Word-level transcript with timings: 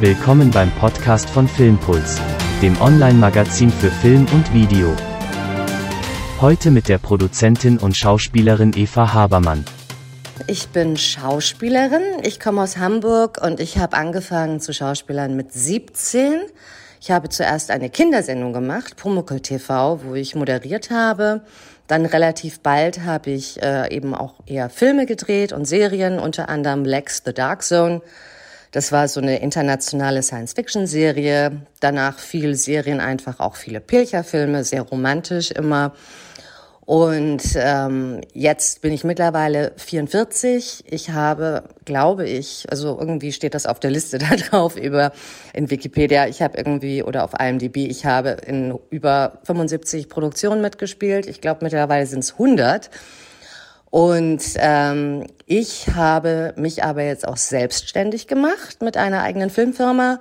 Willkommen 0.00 0.52
beim 0.52 0.70
Podcast 0.76 1.28
von 1.28 1.48
Filmpuls, 1.48 2.20
dem 2.62 2.80
Online-Magazin 2.80 3.68
für 3.68 3.90
Film 3.90 4.28
und 4.32 4.54
Video. 4.54 4.94
Heute 6.40 6.70
mit 6.70 6.88
der 6.88 6.98
Produzentin 6.98 7.78
und 7.78 7.96
Schauspielerin 7.96 8.74
Eva 8.76 9.12
Habermann. 9.12 9.64
Ich 10.46 10.68
bin 10.68 10.96
Schauspielerin, 10.96 12.22
ich 12.22 12.38
komme 12.38 12.62
aus 12.62 12.76
Hamburg 12.76 13.40
und 13.44 13.58
ich 13.58 13.78
habe 13.78 13.96
angefangen 13.96 14.60
zu 14.60 14.72
Schauspielern 14.72 15.34
mit 15.34 15.52
17. 15.52 16.42
Ich 17.00 17.10
habe 17.10 17.28
zuerst 17.28 17.72
eine 17.72 17.90
Kindersendung 17.90 18.52
gemacht, 18.52 18.94
Pumuckl 18.94 19.40
TV, 19.40 19.98
wo 20.04 20.14
ich 20.14 20.36
moderiert 20.36 20.90
habe. 20.90 21.40
Dann 21.88 22.06
relativ 22.06 22.60
bald 22.60 23.00
habe 23.00 23.30
ich 23.30 23.60
äh, 23.60 23.92
eben 23.92 24.14
auch 24.14 24.34
eher 24.46 24.70
Filme 24.70 25.06
gedreht 25.06 25.52
und 25.52 25.64
Serien, 25.64 26.20
unter 26.20 26.48
anderem 26.48 26.84
Lex 26.84 27.22
The 27.26 27.34
Dark 27.34 27.64
Zone. 27.64 28.00
Das 28.72 28.92
war 28.92 29.08
so 29.08 29.20
eine 29.20 29.40
internationale 29.40 30.22
Science-Fiction-Serie. 30.22 31.62
Danach 31.80 32.18
viel 32.18 32.54
Serien, 32.54 33.00
einfach 33.00 33.40
auch 33.40 33.56
viele 33.56 33.80
Pilcherfilme, 33.80 34.64
sehr 34.64 34.82
romantisch 34.82 35.50
immer. 35.50 35.94
Und 36.88 37.42
ähm, 37.56 38.22
jetzt 38.32 38.80
bin 38.80 38.94
ich 38.94 39.04
mittlerweile 39.04 39.72
44. 39.76 40.84
Ich 40.90 41.10
habe, 41.10 41.64
glaube 41.84 42.26
ich, 42.26 42.64
also 42.70 42.98
irgendwie 42.98 43.32
steht 43.32 43.52
das 43.52 43.66
auf 43.66 43.78
der 43.78 43.90
Liste 43.90 44.16
da 44.18 44.36
drauf 44.36 44.74
über 44.74 45.12
in 45.52 45.70
Wikipedia. 45.70 46.28
Ich 46.28 46.40
habe 46.40 46.56
irgendwie 46.56 47.02
oder 47.02 47.24
auf 47.24 47.32
IMDb, 47.38 47.76
ich 47.76 48.06
habe 48.06 48.30
in 48.46 48.78
über 48.88 49.38
75 49.44 50.08
Produktionen 50.08 50.62
mitgespielt. 50.62 51.26
Ich 51.26 51.42
glaube 51.42 51.62
mittlerweile 51.62 52.06
sind 52.06 52.20
es 52.20 52.32
100. 52.32 52.88
Und 53.90 54.42
ähm, 54.56 55.26
ich 55.46 55.88
habe 55.94 56.52
mich 56.56 56.84
aber 56.84 57.02
jetzt 57.02 57.26
auch 57.26 57.36
selbstständig 57.36 58.26
gemacht 58.26 58.82
mit 58.82 58.96
einer 58.96 59.22
eigenen 59.22 59.50
Filmfirma, 59.50 60.20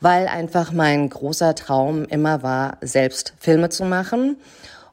weil 0.00 0.28
einfach 0.28 0.72
mein 0.72 1.08
großer 1.08 1.54
Traum 1.54 2.04
immer 2.04 2.42
war, 2.42 2.78
selbst 2.80 3.34
Filme 3.40 3.70
zu 3.70 3.84
machen. 3.84 4.36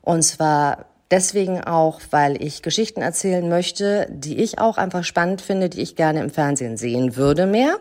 Und 0.02 0.23
zwar 0.23 0.86
Deswegen 1.11 1.64
auch, 1.64 2.02
weil 2.09 2.41
ich 2.41 2.64
Geschichten 2.64 3.02
erzählen 3.02 3.47
möchte, 3.47 4.08
die 4.09 4.42
ich 4.42 4.58
auch 4.58 4.77
einfach 4.77 5.03
spannend 5.03 5.42
finde, 5.42 5.69
die 5.69 5.81
ich 5.81 5.95
gerne 5.95 6.19
im 6.19 6.31
Fernsehen 6.31 6.77
sehen 6.77 7.16
würde 7.16 7.45
mehr. 7.45 7.77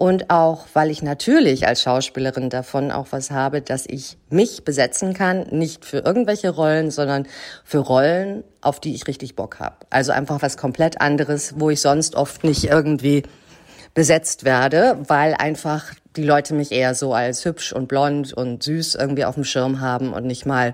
Und 0.00 0.30
auch, 0.30 0.64
weil 0.72 0.90
ich 0.90 1.02
natürlich 1.02 1.68
als 1.68 1.82
Schauspielerin 1.82 2.48
davon 2.48 2.90
auch 2.90 3.08
was 3.10 3.30
habe, 3.30 3.60
dass 3.60 3.84
ich 3.86 4.16
mich 4.30 4.64
besetzen 4.64 5.12
kann, 5.12 5.48
nicht 5.50 5.84
für 5.84 5.98
irgendwelche 5.98 6.48
Rollen, 6.48 6.90
sondern 6.90 7.26
für 7.64 7.80
Rollen, 7.80 8.42
auf 8.62 8.80
die 8.80 8.94
ich 8.94 9.06
richtig 9.06 9.36
Bock 9.36 9.60
habe. 9.60 9.76
Also 9.90 10.12
einfach 10.12 10.40
was 10.40 10.56
komplett 10.56 11.02
anderes, 11.02 11.60
wo 11.60 11.68
ich 11.68 11.82
sonst 11.82 12.14
oft 12.14 12.44
nicht 12.44 12.64
irgendwie 12.64 13.24
besetzt 13.92 14.44
werde, 14.44 14.96
weil 15.06 15.34
einfach 15.34 15.92
die 16.16 16.24
Leute 16.24 16.54
mich 16.54 16.72
eher 16.72 16.94
so 16.94 17.12
als 17.12 17.44
hübsch 17.44 17.74
und 17.74 17.86
blond 17.86 18.32
und 18.32 18.62
süß 18.62 18.94
irgendwie 18.94 19.26
auf 19.26 19.34
dem 19.34 19.44
Schirm 19.44 19.82
haben 19.82 20.14
und 20.14 20.24
nicht 20.24 20.46
mal 20.46 20.72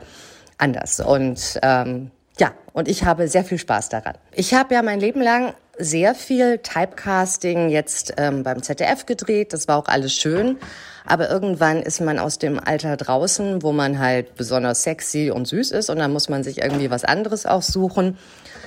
anders. 0.56 1.00
Und 1.00 1.58
ähm, 1.62 2.12
ja, 2.38 2.52
und 2.72 2.86
ich 2.86 3.02
habe 3.02 3.27
sehr 3.27 3.42
viel 3.42 3.58
Spaß 3.58 3.88
daran. 3.88 4.14
Ich 4.30 4.55
habe 4.55 4.74
ja 4.74 4.83
mein 4.83 5.00
Leben 5.00 5.20
lang 5.20 5.52
sehr 5.78 6.14
viel 6.14 6.58
Typecasting 6.58 7.69
jetzt 7.69 8.14
ähm, 8.16 8.42
beim 8.42 8.62
ZDF 8.62 9.06
gedreht. 9.06 9.52
Das 9.52 9.69
war 9.69 9.78
auch 9.78 9.86
alles 9.86 10.12
schön. 10.14 10.58
Aber 11.05 11.30
irgendwann 11.30 11.83
ist 11.83 12.00
man 12.00 12.18
aus 12.18 12.38
dem 12.38 12.58
Alter 12.58 12.96
draußen, 12.96 13.62
wo 13.62 13.72
man 13.72 13.98
halt 13.98 14.34
besonders 14.34 14.83
sexy 14.83 15.30
und 15.30 15.46
süß 15.46 15.70
ist 15.70 15.88
und 15.88 15.98
dann 15.98 16.12
muss 16.12 16.28
man 16.28 16.42
sich 16.42 16.62
irgendwie 16.62 16.91
was 16.91 17.05
anderes 17.05 17.46
auch 17.46 17.62
suchen. 17.62 18.18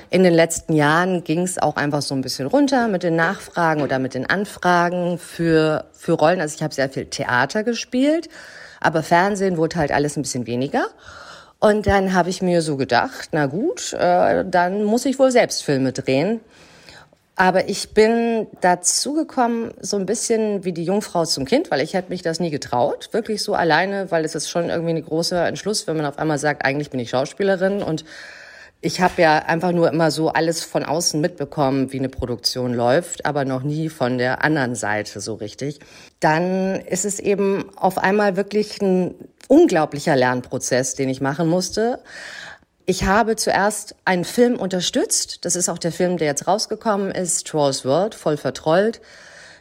In 0.09 0.23
den 0.23 0.33
letzten 0.33 0.73
Jahren 0.73 1.23
ging 1.23 1.41
es 1.41 1.59
auch 1.59 1.75
einfach 1.75 2.01
so 2.01 2.15
ein 2.15 2.21
bisschen 2.21 2.47
runter 2.47 2.87
mit 2.87 3.03
den 3.03 3.15
Nachfragen 3.15 3.81
oder 3.81 3.99
mit 3.99 4.13
den 4.13 4.25
Anfragen 4.25 5.19
für, 5.19 5.85
für 5.91 6.13
Rollen. 6.13 6.39
Also 6.39 6.55
ich 6.55 6.63
habe 6.63 6.73
sehr 6.73 6.89
viel 6.89 7.05
Theater 7.05 7.63
gespielt, 7.63 8.29
aber 8.79 9.03
Fernsehen 9.03 9.57
wurde 9.57 9.75
halt 9.75 9.91
alles 9.91 10.15
ein 10.15 10.21
bisschen 10.21 10.47
weniger. 10.47 10.87
Und 11.59 11.87
dann 11.87 12.13
habe 12.13 12.29
ich 12.29 12.41
mir 12.41 12.61
so 12.61 12.77
gedacht, 12.77 13.29
na 13.33 13.47
gut, 13.47 13.91
äh, 13.93 14.45
dann 14.49 14.85
muss 14.85 15.05
ich 15.05 15.19
wohl 15.19 15.29
selbst 15.29 15.63
Filme 15.63 15.91
drehen. 15.91 16.39
Aber 17.39 17.69
ich 17.69 17.93
bin 17.93 18.47
dazu 18.59 19.13
gekommen, 19.13 19.71
so 19.79 19.95
ein 19.95 20.05
bisschen 20.05 20.65
wie 20.65 20.73
die 20.73 20.83
Jungfrau 20.83 21.23
zum 21.23 21.45
Kind, 21.45 21.71
weil 21.71 21.79
ich 21.79 21.93
hätte 21.93 22.09
mich 22.09 22.21
das 22.21 22.41
nie 22.41 22.49
getraut, 22.49 23.07
wirklich 23.13 23.41
so 23.41 23.53
alleine, 23.53 24.11
weil 24.11 24.25
es 24.25 24.35
ist 24.35 24.49
schon 24.49 24.69
irgendwie 24.69 24.95
ein 24.95 25.05
großer 25.05 25.47
Entschluss, 25.47 25.87
wenn 25.87 25.95
man 25.95 26.05
auf 26.05 26.19
einmal 26.19 26.37
sagt, 26.37 26.65
eigentlich 26.65 26.89
bin 26.89 26.99
ich 26.99 27.11
Schauspielerin 27.11 27.81
und 27.81 28.03
ich 28.81 28.99
habe 28.99 29.21
ja 29.21 29.37
einfach 29.39 29.71
nur 29.71 29.89
immer 29.89 30.11
so 30.11 30.27
alles 30.27 30.65
von 30.65 30.83
außen 30.83 31.21
mitbekommen, 31.21 31.93
wie 31.93 31.99
eine 31.99 32.09
Produktion 32.09 32.73
läuft, 32.73 33.25
aber 33.25 33.45
noch 33.45 33.63
nie 33.63 33.87
von 33.87 34.17
der 34.17 34.43
anderen 34.43 34.75
Seite 34.75 35.21
so 35.21 35.35
richtig. 35.35 35.79
Dann 36.19 36.75
ist 36.81 37.05
es 37.05 37.21
eben 37.21 37.69
auf 37.77 37.99
einmal 37.99 38.35
wirklich 38.35 38.81
ein 38.81 39.15
unglaublicher 39.47 40.17
Lernprozess, 40.17 40.95
den 40.95 41.07
ich 41.07 41.21
machen 41.21 41.47
musste. 41.47 41.99
Ich 42.89 43.03
habe 43.03 43.35
zuerst 43.35 43.93
einen 44.03 44.25
Film 44.25 44.55
unterstützt. 44.55 45.45
Das 45.45 45.55
ist 45.55 45.69
auch 45.69 45.77
der 45.77 45.91
Film, 45.91 46.17
der 46.17 46.25
jetzt 46.25 46.47
rausgekommen 46.47 47.11
ist, 47.11 47.45
Trolls 47.45 47.85
World, 47.85 48.15
voll 48.15 48.35
vertrollt. 48.35 48.99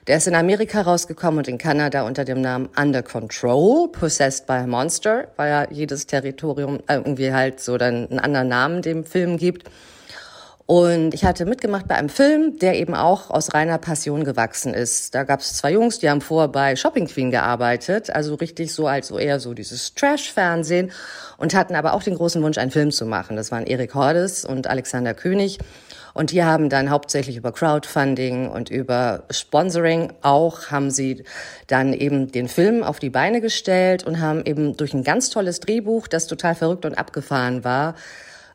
Der 0.06 0.16
ist 0.16 0.26
in 0.28 0.34
Amerika 0.34 0.80
rausgekommen 0.80 1.36
und 1.36 1.46
in 1.46 1.58
Kanada 1.58 2.06
unter 2.06 2.24
dem 2.24 2.40
Namen 2.40 2.70
Under 2.74 3.02
Control, 3.02 3.88
Possessed 3.92 4.46
by 4.46 4.54
a 4.54 4.66
Monster, 4.66 5.28
weil 5.36 5.50
ja 5.50 5.70
jedes 5.70 6.06
Territorium 6.06 6.80
irgendwie 6.88 7.30
halt 7.30 7.60
so 7.60 7.76
dann 7.76 8.08
einen 8.08 8.18
anderen 8.18 8.48
Namen 8.48 8.80
dem 8.80 9.04
Film 9.04 9.36
gibt. 9.36 9.68
Und 10.70 11.14
ich 11.14 11.24
hatte 11.24 11.46
mitgemacht 11.46 11.88
bei 11.88 11.94
einem 11.94 12.10
Film, 12.10 12.58
der 12.58 12.74
eben 12.74 12.94
auch 12.94 13.30
aus 13.30 13.54
reiner 13.54 13.78
Passion 13.78 14.24
gewachsen 14.24 14.74
ist. 14.74 15.14
Da 15.14 15.24
gab 15.24 15.40
es 15.40 15.54
zwei 15.54 15.72
Jungs, 15.72 15.98
die 15.98 16.10
haben 16.10 16.20
vorher 16.20 16.48
bei 16.48 16.76
Shopping 16.76 17.06
Queen 17.06 17.30
gearbeitet, 17.30 18.10
also 18.10 18.34
richtig 18.34 18.74
so 18.74 18.86
als 18.86 19.08
so 19.08 19.18
eher 19.18 19.40
so 19.40 19.54
dieses 19.54 19.94
Trash-Fernsehen 19.94 20.92
und 21.38 21.54
hatten 21.54 21.74
aber 21.74 21.94
auch 21.94 22.02
den 22.02 22.16
großen 22.16 22.42
Wunsch, 22.42 22.58
einen 22.58 22.70
Film 22.70 22.90
zu 22.90 23.06
machen. 23.06 23.34
Das 23.34 23.50
waren 23.50 23.64
Erik 23.64 23.94
Hordes 23.94 24.44
und 24.44 24.66
Alexander 24.66 25.14
König. 25.14 25.56
Und 26.12 26.32
die 26.32 26.44
haben 26.44 26.68
dann 26.68 26.90
hauptsächlich 26.90 27.38
über 27.38 27.50
Crowdfunding 27.50 28.50
und 28.50 28.68
über 28.68 29.22
Sponsoring 29.30 30.12
auch 30.20 30.70
haben 30.70 30.90
sie 30.90 31.24
dann 31.66 31.94
eben 31.94 32.30
den 32.30 32.46
Film 32.46 32.82
auf 32.82 32.98
die 32.98 33.08
Beine 33.08 33.40
gestellt 33.40 34.04
und 34.04 34.20
haben 34.20 34.44
eben 34.44 34.76
durch 34.76 34.92
ein 34.92 35.02
ganz 35.02 35.30
tolles 35.30 35.60
Drehbuch, 35.60 36.08
das 36.08 36.26
total 36.26 36.54
verrückt 36.54 36.84
und 36.84 36.98
abgefahren 36.98 37.64
war, 37.64 37.94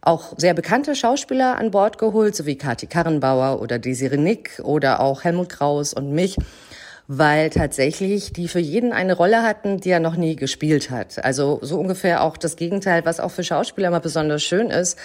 auch 0.03 0.33
sehr 0.37 0.53
bekannte 0.53 0.95
Schauspieler 0.95 1.57
an 1.57 1.71
Bord 1.71 1.97
geholt, 1.97 2.35
so 2.35 2.45
wie 2.45 2.57
Kati 2.57 2.87
Karrenbauer 2.87 3.61
oder 3.61 3.79
Desiree 3.79 4.17
Nick 4.17 4.61
oder 4.63 4.99
auch 4.99 5.23
Helmut 5.23 5.49
Kraus 5.49 5.93
und 5.93 6.11
mich 6.11 6.37
weil 7.07 7.49
tatsächlich 7.49 8.31
die 8.33 8.47
für 8.47 8.59
jeden 8.59 8.93
eine 8.93 9.13
Rolle 9.13 9.43
hatten, 9.43 9.79
die 9.79 9.89
er 9.89 9.99
noch 9.99 10.15
nie 10.15 10.35
gespielt 10.35 10.89
hat. 10.89 11.23
Also 11.23 11.59
so 11.61 11.77
ungefähr 11.79 12.23
auch 12.23 12.37
das 12.37 12.55
Gegenteil, 12.55 13.05
was 13.05 13.19
auch 13.19 13.31
für 13.31 13.43
Schauspieler 13.43 13.89
immer 13.89 13.99
besonders 13.99 14.41
schön 14.41 14.69
ist, 14.69 14.97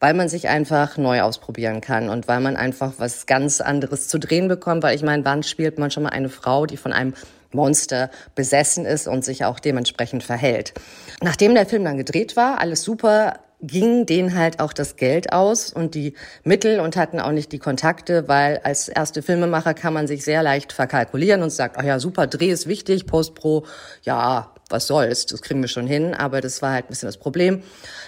weil 0.00 0.14
man 0.14 0.28
sich 0.28 0.48
einfach 0.48 0.96
neu 0.96 1.20
ausprobieren 1.20 1.80
kann 1.80 2.08
und 2.08 2.26
weil 2.26 2.40
man 2.40 2.56
einfach 2.56 2.94
was 2.98 3.26
ganz 3.26 3.60
anderes 3.60 4.08
zu 4.08 4.18
drehen 4.18 4.48
bekommt. 4.48 4.82
Weil 4.82 4.96
ich 4.96 5.02
meine, 5.02 5.24
wann 5.24 5.42
spielt 5.42 5.78
man 5.78 5.90
schon 5.90 6.04
mal 6.04 6.10
eine 6.10 6.30
Frau, 6.30 6.66
die 6.66 6.76
von 6.76 6.92
einem 6.92 7.14
Monster 7.52 8.10
besessen 8.34 8.86
ist 8.86 9.06
und 9.06 9.24
sich 9.24 9.44
auch 9.44 9.60
dementsprechend 9.60 10.22
verhält. 10.22 10.72
Nachdem 11.20 11.54
der 11.54 11.66
Film 11.66 11.84
dann 11.84 11.98
gedreht 11.98 12.34
war, 12.34 12.60
alles 12.60 12.82
super, 12.82 13.34
ging 13.62 14.06
denen 14.06 14.36
halt 14.36 14.60
auch 14.60 14.72
das 14.72 14.96
Geld 14.96 15.32
aus 15.32 15.72
und 15.72 15.94
die 15.94 16.14
Mittel 16.42 16.80
und 16.80 16.96
hatten 16.96 17.20
auch 17.20 17.30
nicht 17.30 17.52
die 17.52 17.60
Kontakte, 17.60 18.28
weil 18.28 18.60
als 18.64 18.88
erste 18.88 19.22
Filmemacher 19.22 19.72
kann 19.72 19.94
man 19.94 20.08
sich 20.08 20.24
sehr 20.24 20.42
leicht 20.42 20.72
verkalkulieren 20.72 21.42
und 21.42 21.50
sagt, 21.50 21.76
ach 21.78 21.84
ja, 21.84 21.98
super, 22.00 22.26
Dreh 22.26 22.50
ist 22.50 22.66
wichtig, 22.66 23.06
Postpro, 23.06 23.64
ja, 24.02 24.52
was 24.68 24.88
soll's, 24.88 25.26
das 25.26 25.42
kriegen 25.42 25.60
wir 25.60 25.68
schon 25.68 25.86
hin, 25.86 26.14
aber 26.14 26.40
das 26.40 26.60
war 26.60 26.72
halt 26.72 26.86
ein 26.86 26.88
bisschen 26.88 27.08
das 27.08 27.18
Problem. 27.18 27.62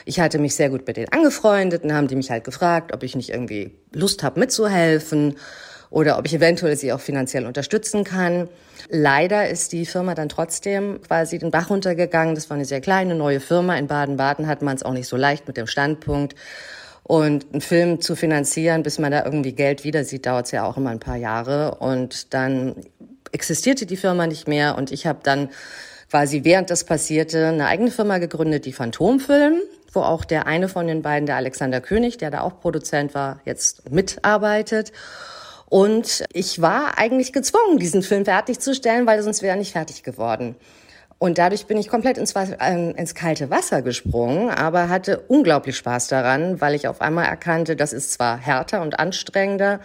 Ich 0.04 0.18
hatte 0.18 0.38
mich 0.38 0.56
sehr 0.56 0.70
gut 0.70 0.86
mit 0.86 0.96
denen 0.96 1.12
angefreundet 1.12 1.84
und 1.84 1.92
haben 1.92 2.08
die 2.08 2.16
mich 2.16 2.30
halt 2.30 2.44
gefragt, 2.44 2.92
ob 2.92 3.02
ich 3.02 3.14
nicht 3.14 3.30
irgendwie 3.30 3.78
Lust 3.92 4.22
habe 4.22 4.40
mitzuhelfen 4.40 5.36
oder 5.94 6.18
ob 6.18 6.26
ich 6.26 6.34
eventuell 6.34 6.76
sie 6.76 6.92
auch 6.92 6.98
finanziell 6.98 7.46
unterstützen 7.46 8.02
kann. 8.02 8.48
Leider 8.88 9.48
ist 9.48 9.70
die 9.70 9.86
Firma 9.86 10.16
dann 10.16 10.28
trotzdem 10.28 11.00
quasi 11.06 11.38
den 11.38 11.52
Bach 11.52 11.70
runtergegangen. 11.70 12.34
Das 12.34 12.50
war 12.50 12.56
eine 12.56 12.64
sehr 12.64 12.80
kleine 12.80 13.14
neue 13.14 13.38
Firma. 13.38 13.76
In 13.76 13.86
Baden-Baden 13.86 14.48
hat 14.48 14.60
man 14.60 14.74
es 14.74 14.82
auch 14.82 14.92
nicht 14.92 15.06
so 15.06 15.16
leicht 15.16 15.46
mit 15.46 15.56
dem 15.56 15.68
Standpunkt. 15.68 16.34
Und 17.04 17.46
einen 17.52 17.60
Film 17.60 18.00
zu 18.00 18.16
finanzieren, 18.16 18.82
bis 18.82 18.98
man 18.98 19.12
da 19.12 19.24
irgendwie 19.24 19.52
Geld 19.52 19.84
wieder 19.84 20.02
sieht, 20.02 20.26
dauert 20.26 20.46
es 20.46 20.50
ja 20.50 20.64
auch 20.64 20.76
immer 20.76 20.90
ein 20.90 20.98
paar 20.98 21.16
Jahre. 21.16 21.76
Und 21.76 22.34
dann 22.34 22.74
existierte 23.30 23.86
die 23.86 23.96
Firma 23.96 24.26
nicht 24.26 24.48
mehr 24.48 24.76
und 24.76 24.90
ich 24.90 25.06
habe 25.06 25.20
dann 25.22 25.50
quasi 26.10 26.42
während 26.42 26.70
das 26.70 26.82
passierte 26.82 27.46
eine 27.46 27.66
eigene 27.66 27.92
Firma 27.92 28.18
gegründet, 28.18 28.64
die 28.64 28.72
Phantomfilm, 28.72 29.60
wo 29.92 30.00
auch 30.00 30.24
der 30.24 30.48
eine 30.48 30.68
von 30.68 30.88
den 30.88 31.02
beiden, 31.02 31.26
der 31.26 31.36
Alexander 31.36 31.80
König, 31.80 32.18
der 32.18 32.32
da 32.32 32.40
auch 32.40 32.60
Produzent 32.60 33.14
war, 33.14 33.40
jetzt 33.44 33.90
mitarbeitet. 33.92 34.90
Und 35.66 36.24
ich 36.32 36.60
war 36.60 36.98
eigentlich 36.98 37.32
gezwungen, 37.32 37.78
diesen 37.78 38.02
Film 38.02 38.24
fertigzustellen, 38.24 39.06
weil 39.06 39.22
sonst 39.22 39.42
wäre 39.42 39.54
er 39.54 39.58
nicht 39.58 39.72
fertig 39.72 40.02
geworden. 40.02 40.56
Und 41.18 41.38
dadurch 41.38 41.66
bin 41.66 41.78
ich 41.78 41.88
komplett 41.88 42.18
ins, 42.18 42.32
äh, 42.32 42.90
ins, 42.90 43.14
kalte 43.14 43.48
Wasser 43.48 43.82
gesprungen, 43.82 44.50
aber 44.50 44.88
hatte 44.88 45.20
unglaublich 45.28 45.76
Spaß 45.76 46.08
daran, 46.08 46.60
weil 46.60 46.74
ich 46.74 46.88
auf 46.88 47.00
einmal 47.00 47.26
erkannte, 47.26 47.76
das 47.76 47.92
ist 47.92 48.12
zwar 48.12 48.36
härter 48.36 48.82
und 48.82 48.98
anstrengender, 48.98 49.80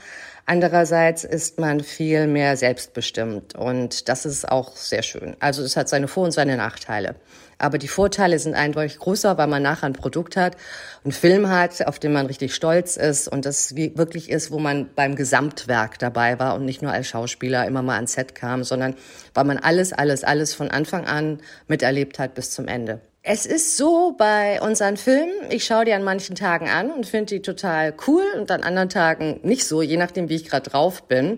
andererseits 0.49 1.23
ist 1.23 1.59
man 1.59 1.81
viel 1.81 2.25
mehr 2.25 2.57
selbstbestimmt 2.57 3.55
und 3.55 4.09
das 4.09 4.25
ist 4.25 4.49
auch 4.51 4.75
sehr 4.75 5.03
schön. 5.03 5.35
Also 5.39 5.61
es 5.61 5.77
hat 5.77 5.87
seine 5.87 6.07
Vor- 6.07 6.25
und 6.25 6.31
seine 6.31 6.57
Nachteile. 6.57 7.15
Aber 7.59 7.77
die 7.77 7.87
Vorteile 7.87 8.39
sind 8.39 8.55
eindeutig 8.55 8.97
größer, 8.97 9.37
weil 9.37 9.45
man 9.47 9.61
nachher 9.61 9.85
ein 9.85 9.93
Produkt 9.93 10.37
hat, 10.37 10.57
einen 11.03 11.11
Film 11.11 11.49
hat, 11.49 11.85
auf 11.85 11.99
den 11.99 12.13
man 12.13 12.25
richtig 12.25 12.55
stolz 12.55 12.97
ist 12.97 13.27
und 13.27 13.45
das 13.45 13.75
wirklich 13.75 14.29
ist, 14.29 14.49
wo 14.49 14.57
man 14.57 14.89
beim 14.95 15.15
Gesamtwerk 15.15 15.99
dabei 15.99 16.39
war 16.39 16.55
und 16.55 16.65
nicht 16.65 16.81
nur 16.81 16.91
als 16.91 17.07
Schauspieler 17.07 17.67
immer 17.67 17.83
mal 17.83 17.95
ans 17.95 18.13
Set 18.13 18.33
kam, 18.33 18.63
sondern 18.63 18.95
weil 19.35 19.43
man 19.43 19.57
alles, 19.57 19.93
alles, 19.93 20.23
alles 20.23 20.55
von 20.55 20.71
Anfang 20.71 21.05
an 21.05 21.41
miterlebt 21.67 22.17
hat 22.17 22.33
bis 22.33 22.49
zum 22.49 22.67
Ende. 22.67 23.01
Es 23.31 23.45
ist 23.45 23.77
so 23.77 24.15
bei 24.17 24.59
unseren 24.59 24.97
Filmen, 24.97 25.51
ich 25.51 25.63
schaue 25.63 25.85
die 25.85 25.93
an 25.93 26.03
manchen 26.03 26.35
Tagen 26.35 26.67
an 26.67 26.89
und 26.89 27.05
finde 27.05 27.35
die 27.35 27.43
total 27.43 27.93
cool 28.07 28.23
und 28.35 28.49
an 28.49 28.63
anderen 28.63 28.89
Tagen 28.89 29.39
nicht 29.43 29.67
so, 29.67 29.83
je 29.83 29.97
nachdem, 29.97 30.29
wie 30.29 30.35
ich 30.35 30.45
gerade 30.49 30.67
drauf 30.67 31.03
bin. 31.03 31.37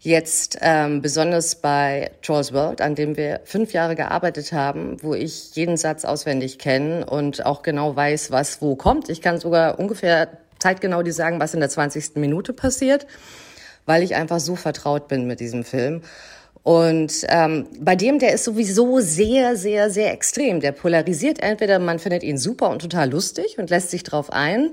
Jetzt 0.00 0.58
ähm, 0.60 1.00
besonders 1.00 1.54
bei 1.54 2.10
Charles 2.20 2.52
World, 2.52 2.82
an 2.82 2.96
dem 2.96 3.16
wir 3.16 3.40
fünf 3.44 3.72
Jahre 3.72 3.96
gearbeitet 3.96 4.52
haben, 4.52 5.02
wo 5.02 5.14
ich 5.14 5.56
jeden 5.56 5.78
Satz 5.78 6.04
auswendig 6.04 6.58
kenne 6.58 7.06
und 7.06 7.46
auch 7.46 7.62
genau 7.62 7.96
weiß, 7.96 8.30
was 8.30 8.60
wo 8.60 8.76
kommt. 8.76 9.08
Ich 9.08 9.22
kann 9.22 9.40
sogar 9.40 9.78
ungefähr 9.78 10.28
zeitgenau 10.58 11.02
die 11.02 11.12
sagen, 11.12 11.40
was 11.40 11.54
in 11.54 11.60
der 11.60 11.70
20. 11.70 12.16
Minute 12.16 12.52
passiert, 12.52 13.06
weil 13.86 14.02
ich 14.02 14.16
einfach 14.16 14.38
so 14.38 14.54
vertraut 14.54 15.08
bin 15.08 15.26
mit 15.26 15.40
diesem 15.40 15.64
Film. 15.64 16.02
Und 16.62 17.24
ähm, 17.28 17.66
bei 17.80 17.96
dem, 17.96 18.18
der 18.18 18.34
ist 18.34 18.44
sowieso 18.44 19.00
sehr, 19.00 19.56
sehr, 19.56 19.88
sehr 19.88 20.12
extrem. 20.12 20.60
Der 20.60 20.72
polarisiert 20.72 21.42
entweder, 21.42 21.78
man 21.78 21.98
findet 21.98 22.22
ihn 22.22 22.36
super 22.36 22.68
und 22.68 22.82
total 22.82 23.10
lustig 23.10 23.58
und 23.58 23.70
lässt 23.70 23.90
sich 23.90 24.02
drauf 24.02 24.30
ein, 24.30 24.70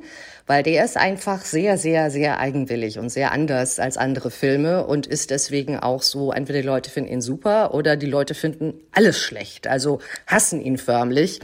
weil 0.47 0.63
der 0.63 0.83
ist 0.83 0.97
einfach 0.97 1.45
sehr, 1.45 1.77
sehr, 1.77 2.11
sehr 2.11 2.39
eigenwillig 2.39 2.99
und 2.99 3.09
sehr 3.09 3.31
anders 3.31 3.79
als 3.79 3.95
andere 3.95 4.31
Filme 4.31 4.85
und 4.85 5.07
ist 5.07 5.31
deswegen 5.31 5.79
auch 5.79 6.01
so, 6.01 6.33
entweder 6.33 6.61
die 6.61 6.67
Leute 6.67 6.89
finden 6.89 7.11
ihn 7.11 7.21
super 7.21 7.73
oder 7.73 7.95
die 7.95 8.05
Leute 8.05 8.33
finden 8.33 8.73
alles 8.91 9.17
schlecht, 9.17 9.67
also 9.67 9.99
hassen 10.25 10.61
ihn 10.61 10.77
förmlich, 10.77 11.39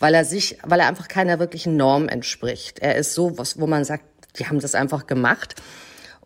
weil 0.00 0.14
er 0.14 0.24
sich, 0.24 0.58
weil 0.64 0.80
er 0.80 0.88
einfach 0.88 1.06
keiner 1.06 1.38
wirklichen 1.38 1.76
Norm 1.76 2.08
entspricht. 2.08 2.80
Er 2.80 2.96
ist 2.96 3.14
so, 3.14 3.38
was, 3.38 3.60
wo 3.60 3.68
man 3.68 3.84
sagt, 3.84 4.04
die 4.38 4.46
haben 4.46 4.58
das 4.58 4.74
einfach 4.74 5.06
gemacht. 5.06 5.54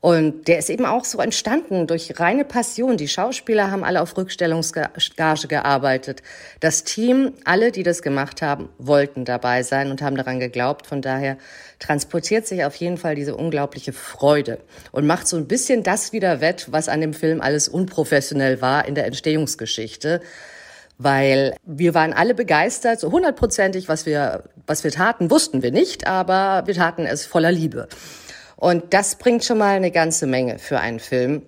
Und 0.01 0.47
der 0.47 0.59
ist 0.59 0.71
eben 0.71 0.87
auch 0.87 1.05
so 1.05 1.19
entstanden 1.19 1.87
durch 1.87 2.21
reine 2.21 2.45
Passion. 2.45 2.97
Die 2.97 3.09
Schauspieler 3.09 3.71
haben 3.71 3.83
alle 3.83 4.01
auf 4.01 4.17
Rückstellungsgage 4.17 5.49
gearbeitet. 5.49 6.23
Das 6.61 6.85
Team, 6.85 7.33
alle, 7.45 7.73
die 7.73 7.83
das 7.83 8.03
gemacht 8.03 8.41
haben, 8.41 8.69
wollten 8.79 9.25
dabei 9.25 9.63
sein 9.65 9.91
und 9.91 10.01
haben 10.01 10.17
daran 10.17 10.39
geglaubt. 10.39 10.87
Von 10.87 11.03
daher 11.03 11.37
transportiert 11.81 12.47
sich 12.47 12.65
auf 12.65 12.77
jeden 12.77 12.97
Fall 12.97 13.17
diese 13.17 13.35
unglaubliche 13.35 13.93
Freude 13.93 14.61
und 14.93 15.07
macht 15.07 15.27
so 15.27 15.37
ein 15.37 15.49
bisschen 15.49 15.83
das 15.83 16.13
wieder 16.13 16.41
wett, 16.41 16.69
was 16.71 16.89
an 16.89 17.01
dem 17.01 17.15
Film 17.15 17.41
alles 17.41 17.69
unprofessionell 17.69 18.61
war 18.61 18.87
in 18.87 18.95
der 18.95 19.07
Entstehungsgeschichte 19.07 20.21
weil 21.01 21.55
wir 21.65 21.95
waren 21.95 22.13
alle 22.13 22.35
begeistert, 22.35 22.99
so 22.99 23.13
hundertprozentig, 23.13 23.89
was 23.89 24.05
wir, 24.05 24.43
was 24.67 24.83
wir 24.83 24.91
taten, 24.91 25.31
wussten 25.31 25.63
wir 25.63 25.71
nicht, 25.71 26.09
aber 26.09 26.67
wir 26.67 26.75
taten 26.75 27.07
es 27.07 27.25
voller 27.25 27.53
Liebe. 27.53 27.89
Und 28.59 28.93
das 28.93 29.15
bringt 29.15 29.45
schon 29.45 29.59
mal 29.59 29.77
eine 29.77 29.93
ganze 29.93 30.27
Menge 30.27 30.59
für 30.59 30.81
einen 30.81 30.99
Film. 30.99 31.43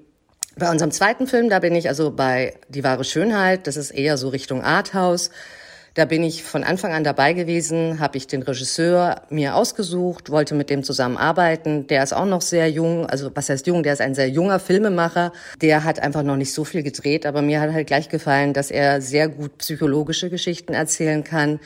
Bei 0.56 0.70
unserem 0.70 0.92
zweiten 0.92 1.26
Film, 1.26 1.50
da 1.50 1.58
bin 1.58 1.74
ich 1.74 1.88
also 1.88 2.12
bei 2.12 2.54
Die 2.68 2.84
wahre 2.84 3.02
Schönheit, 3.02 3.66
das 3.66 3.76
ist 3.76 3.90
eher 3.90 4.16
so 4.16 4.28
Richtung 4.28 4.62
Arthouse. 4.62 5.30
Da 5.94 6.04
bin 6.04 6.22
ich 6.22 6.44
von 6.44 6.62
Anfang 6.62 6.92
an 6.92 7.02
dabei 7.02 7.32
gewesen, 7.32 7.98
habe 7.98 8.16
ich 8.16 8.28
den 8.28 8.42
Regisseur 8.42 9.22
mir 9.28 9.56
ausgesucht, 9.56 10.30
wollte 10.30 10.54
mit 10.54 10.70
dem 10.70 10.84
zusammenarbeiten. 10.84 11.88
Der 11.88 12.04
ist 12.04 12.12
auch 12.12 12.26
noch 12.26 12.42
sehr 12.42 12.70
jung, 12.70 13.06
also 13.06 13.32
was 13.34 13.48
heißt 13.48 13.66
jung, 13.66 13.82
der 13.82 13.94
ist 13.94 14.00
ein 14.00 14.14
sehr 14.14 14.28
junger 14.28 14.60
Filmemacher. 14.60 15.32
Der 15.60 15.82
hat 15.82 15.98
einfach 15.98 16.22
noch 16.22 16.36
nicht 16.36 16.54
so 16.54 16.64
viel 16.64 16.84
gedreht, 16.84 17.26
aber 17.26 17.42
mir 17.42 17.60
hat 17.60 17.72
halt 17.72 17.88
gleich 17.88 18.08
gefallen, 18.08 18.52
dass 18.52 18.70
er 18.70 19.00
sehr 19.00 19.28
gut 19.28 19.58
psychologische 19.58 20.30
Geschichten 20.30 20.74
erzählen 20.74 21.24
kann 21.24 21.58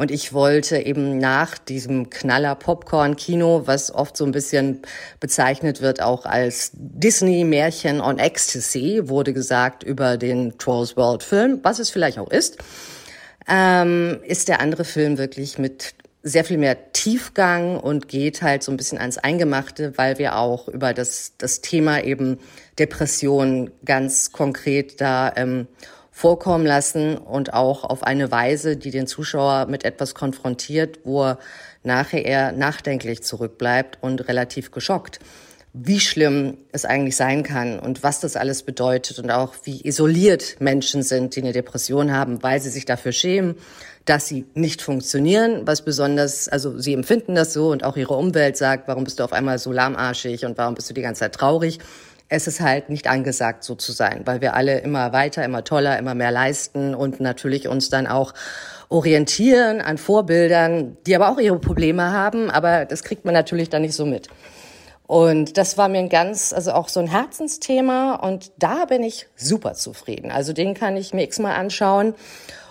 und 0.00 0.10
ich 0.10 0.32
wollte 0.32 0.78
eben 0.78 1.18
nach 1.18 1.58
diesem 1.58 2.08
Knaller 2.08 2.54
Popcorn-Kino, 2.54 3.64
was 3.66 3.94
oft 3.94 4.16
so 4.16 4.24
ein 4.24 4.32
bisschen 4.32 4.80
bezeichnet 5.20 5.82
wird 5.82 6.00
auch 6.00 6.24
als 6.24 6.70
Disney-Märchen 6.72 8.00
on 8.00 8.18
Ecstasy, 8.18 9.02
wurde 9.10 9.34
gesagt 9.34 9.82
über 9.82 10.16
den 10.16 10.56
Trolls 10.56 10.96
World-Film, 10.96 11.60
was 11.64 11.80
es 11.80 11.90
vielleicht 11.90 12.18
auch 12.18 12.30
ist, 12.30 12.56
ähm, 13.46 14.20
ist 14.26 14.48
der 14.48 14.62
andere 14.62 14.84
Film 14.84 15.18
wirklich 15.18 15.58
mit 15.58 15.92
sehr 16.22 16.46
viel 16.46 16.56
mehr 16.56 16.92
Tiefgang 16.94 17.78
und 17.78 18.08
geht 18.08 18.40
halt 18.40 18.62
so 18.62 18.72
ein 18.72 18.78
bisschen 18.78 18.96
ans 18.96 19.18
Eingemachte, 19.18 19.98
weil 19.98 20.16
wir 20.16 20.36
auch 20.36 20.68
über 20.68 20.94
das, 20.94 21.34
das 21.36 21.60
Thema 21.60 22.02
eben 22.02 22.38
Depression 22.78 23.70
ganz 23.84 24.32
konkret 24.32 25.02
da 25.02 25.30
ähm, 25.36 25.66
vorkommen 26.20 26.66
lassen 26.66 27.16
und 27.16 27.54
auch 27.54 27.82
auf 27.82 28.02
eine 28.02 28.30
Weise, 28.30 28.76
die 28.76 28.90
den 28.90 29.06
Zuschauer 29.06 29.68
mit 29.70 29.86
etwas 29.86 30.14
konfrontiert, 30.14 30.98
wo 31.04 31.24
er 31.24 31.38
nachher 31.82 32.26
eher 32.26 32.52
nachdenklich 32.52 33.22
zurückbleibt 33.22 33.96
und 34.02 34.28
relativ 34.28 34.70
geschockt, 34.70 35.18
wie 35.72 35.98
schlimm 35.98 36.58
es 36.72 36.84
eigentlich 36.84 37.16
sein 37.16 37.42
kann 37.42 37.78
und 37.78 38.02
was 38.02 38.20
das 38.20 38.36
alles 38.36 38.64
bedeutet 38.64 39.18
und 39.18 39.30
auch 39.30 39.54
wie 39.64 39.80
isoliert 39.86 40.56
Menschen 40.60 41.02
sind, 41.02 41.36
die 41.36 41.40
eine 41.40 41.52
Depression 41.52 42.12
haben, 42.12 42.42
weil 42.42 42.60
sie 42.60 42.68
sich 42.68 42.84
dafür 42.84 43.12
schämen, 43.12 43.54
dass 44.04 44.28
sie 44.28 44.44
nicht 44.52 44.82
funktionieren, 44.82 45.62
was 45.64 45.82
besonders, 45.86 46.48
also 46.48 46.78
sie 46.78 46.92
empfinden 46.92 47.34
das 47.34 47.54
so 47.54 47.70
und 47.70 47.82
auch 47.82 47.96
ihre 47.96 48.14
Umwelt 48.14 48.58
sagt, 48.58 48.88
warum 48.88 49.04
bist 49.04 49.20
du 49.20 49.24
auf 49.24 49.32
einmal 49.32 49.58
so 49.58 49.72
lahmarschig 49.72 50.44
und 50.44 50.58
warum 50.58 50.74
bist 50.74 50.90
du 50.90 50.94
die 50.94 51.02
ganze 51.02 51.20
Zeit 51.20 51.34
traurig 51.34 51.78
es 52.30 52.46
ist 52.46 52.60
halt 52.60 52.88
nicht 52.88 53.08
angesagt, 53.08 53.64
so 53.64 53.74
zu 53.74 53.90
sein, 53.92 54.22
weil 54.24 54.40
wir 54.40 54.54
alle 54.54 54.78
immer 54.78 55.12
weiter, 55.12 55.44
immer 55.44 55.64
toller, 55.64 55.98
immer 55.98 56.14
mehr 56.14 56.30
leisten 56.30 56.94
und 56.94 57.20
natürlich 57.20 57.66
uns 57.66 57.90
dann 57.90 58.06
auch 58.06 58.32
orientieren 58.88 59.80
an 59.80 59.98
Vorbildern, 59.98 60.96
die 61.06 61.14
aber 61.16 61.30
auch 61.30 61.38
ihre 61.38 61.58
Probleme 61.58 62.12
haben, 62.12 62.48
aber 62.48 62.84
das 62.86 63.02
kriegt 63.02 63.24
man 63.24 63.34
natürlich 63.34 63.68
dann 63.68 63.82
nicht 63.82 63.94
so 63.94 64.06
mit. 64.06 64.28
Und 65.08 65.58
das 65.58 65.76
war 65.76 65.88
mir 65.88 65.98
ein 65.98 66.08
ganz, 66.08 66.52
also 66.52 66.70
auch 66.70 66.88
so 66.88 67.00
ein 67.00 67.08
Herzensthema 67.08 68.14
und 68.14 68.52
da 68.58 68.84
bin 68.84 69.02
ich 69.02 69.26
super 69.34 69.74
zufrieden. 69.74 70.30
Also 70.30 70.52
den 70.52 70.74
kann 70.74 70.96
ich 70.96 71.12
mir 71.12 71.24
x-mal 71.24 71.56
anschauen 71.56 72.14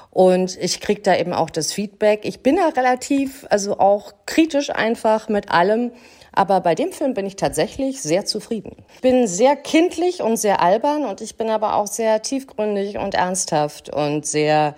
und 0.10 0.58
ich 0.58 0.80
krieg 0.80 1.04
da 1.04 1.18
eben 1.18 1.34
auch 1.34 1.50
das 1.50 1.74
Feedback. 1.74 2.22
Ich 2.24 2.42
bin 2.42 2.56
da 2.56 2.70
relativ, 2.70 3.46
also 3.50 3.78
auch 3.80 4.14
kritisch 4.26 4.70
einfach 4.70 5.28
mit 5.28 5.52
allem, 5.52 5.92
aber 6.40 6.62
bei 6.62 6.74
dem 6.74 6.94
Film 6.94 7.14
bin 7.14 7.26
ich 7.26 7.36
tatsächlich 7.36 8.02
sehr 8.02 8.24
zufrieden. 8.24 8.78
Ich 8.96 9.02
bin 9.02 9.28
sehr 9.28 9.58
kindlich 9.58 10.22
und 10.22 10.38
sehr 10.38 10.62
albern 10.62 11.04
und 11.04 11.20
ich 11.20 11.36
bin 11.36 11.50
aber 11.50 11.76
auch 11.76 11.88
sehr 11.88 12.22
tiefgründig 12.22 12.98
und 12.98 13.14
ernsthaft 13.14 13.94
und 13.94 14.26
sehr 14.26 14.76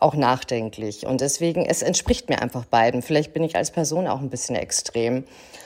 auch 0.00 0.14
nachdenklich. 0.16 1.06
Und 1.06 1.20
deswegen, 1.20 1.66
es 1.66 1.82
entspricht 1.82 2.28
mir 2.28 2.42
einfach 2.42 2.64
beiden. 2.64 3.00
Vielleicht 3.00 3.32
bin 3.32 3.44
ich 3.44 3.54
als 3.54 3.70
Person 3.70 4.08
auch 4.08 4.18
ein 4.18 4.28
bisschen 4.28 4.56
extrem. 4.56 5.22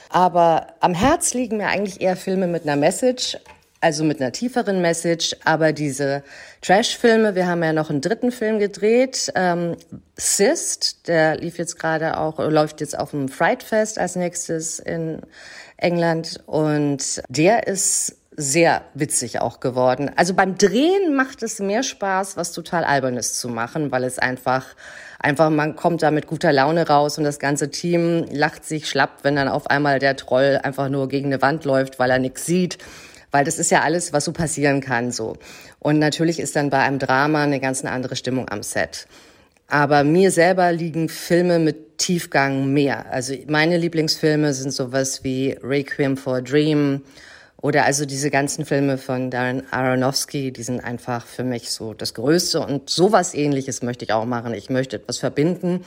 Aber 0.09 0.67
am 0.81 0.93
Herz 0.93 1.33
liegen 1.33 1.57
mir 1.57 1.69
eigentlich 1.69 1.99
eher 1.99 2.15
Filme 2.15 2.45
mit 2.45 2.61
einer 2.61 2.75
Message, 2.75 3.39
also 3.81 4.03
mit 4.03 4.21
einer 4.21 4.31
tieferen 4.31 4.81
Message. 4.81 5.35
Aber 5.45 5.71
diese 5.71 6.23
Trash-Filme, 6.61 7.35
wir 7.35 7.47
haben 7.47 7.63
ja 7.63 7.73
noch 7.73 7.89
einen 7.89 8.01
dritten 8.01 8.31
Film 8.31 8.59
gedreht, 8.59 9.31
ähm, 9.35 9.75
Sist, 10.15 11.07
der 11.07 11.37
lief 11.37 11.57
jetzt 11.57 11.79
gerade 11.79 12.17
auch, 12.17 12.39
läuft 12.39 12.81
jetzt 12.81 12.97
auf 12.97 13.11
dem 13.11 13.29
Fright 13.29 13.63
Fest 13.63 13.97
als 13.97 14.15
nächstes 14.15 14.79
in 14.79 15.21
England 15.77 16.41
und 16.45 17.21
der 17.29 17.67
ist 17.67 18.17
sehr 18.35 18.83
witzig 18.93 19.41
auch 19.41 19.59
geworden. 19.59 20.11
Also 20.15 20.33
beim 20.33 20.57
Drehen 20.57 21.15
macht 21.15 21.43
es 21.43 21.59
mehr 21.59 21.83
Spaß, 21.83 22.37
was 22.37 22.53
total 22.53 22.85
albernes 22.85 23.37
zu 23.39 23.49
machen, 23.49 23.91
weil 23.91 24.03
es 24.05 24.17
einfach 24.17 24.65
einfach 25.19 25.49
man 25.49 25.75
kommt 25.75 26.03
da 26.03 26.11
mit 26.11 26.27
guter 26.27 26.53
Laune 26.53 26.87
raus 26.87 27.17
und 27.17 27.25
das 27.25 27.39
ganze 27.39 27.69
Team 27.69 28.25
lacht 28.31 28.63
sich 28.63 28.89
schlapp, 28.89 29.19
wenn 29.23 29.35
dann 29.35 29.49
auf 29.49 29.69
einmal 29.69 29.99
der 29.99 30.15
Troll 30.15 30.59
einfach 30.63 30.87
nur 30.87 31.09
gegen 31.09 31.27
eine 31.27 31.41
Wand 31.41 31.65
läuft, 31.65 31.99
weil 31.99 32.11
er 32.11 32.19
nichts 32.19 32.45
sieht 32.45 32.77
weil 33.31 33.45
das 33.45 33.59
ist 33.59 33.71
ja 33.71 33.81
alles, 33.81 34.13
was 34.13 34.25
so 34.25 34.31
passieren 34.31 34.81
kann, 34.81 35.11
so. 35.11 35.37
Und 35.79 35.99
natürlich 35.99 36.39
ist 36.39 36.55
dann 36.55 36.69
bei 36.69 36.79
einem 36.79 36.99
Drama 36.99 37.43
eine 37.43 37.59
ganz 37.59 37.83
andere 37.85 38.15
Stimmung 38.15 38.49
am 38.49 38.63
Set. 38.63 39.07
Aber 39.67 40.03
mir 40.03 40.31
selber 40.31 40.71
liegen 40.71 41.09
Filme 41.09 41.59
mit 41.59 41.99
Tiefgang 41.99 42.73
mehr. 42.73 43.05
Also 43.11 43.35
meine 43.47 43.77
Lieblingsfilme 43.77 44.53
sind 44.53 44.71
sowas 44.71 45.23
wie 45.23 45.57
Requiem 45.61 46.17
for 46.17 46.37
a 46.37 46.41
Dream 46.41 47.01
oder 47.61 47.85
also 47.85 48.05
diese 48.05 48.31
ganzen 48.31 48.65
Filme 48.65 48.97
von 48.97 49.29
Darren 49.29 49.63
Aronofsky, 49.71 50.51
die 50.51 50.63
sind 50.63 50.79
einfach 50.79 51.25
für 51.25 51.43
mich 51.43 51.71
so 51.71 51.93
das 51.93 52.13
Größte. 52.13 52.61
Und 52.61 52.89
sowas 52.89 53.33
ähnliches 53.33 53.83
möchte 53.83 54.05
ich 54.05 54.13
auch 54.13 54.25
machen. 54.25 54.53
Ich 54.53 54.69
möchte 54.69 54.95
etwas 54.95 55.17
verbinden, 55.17 55.83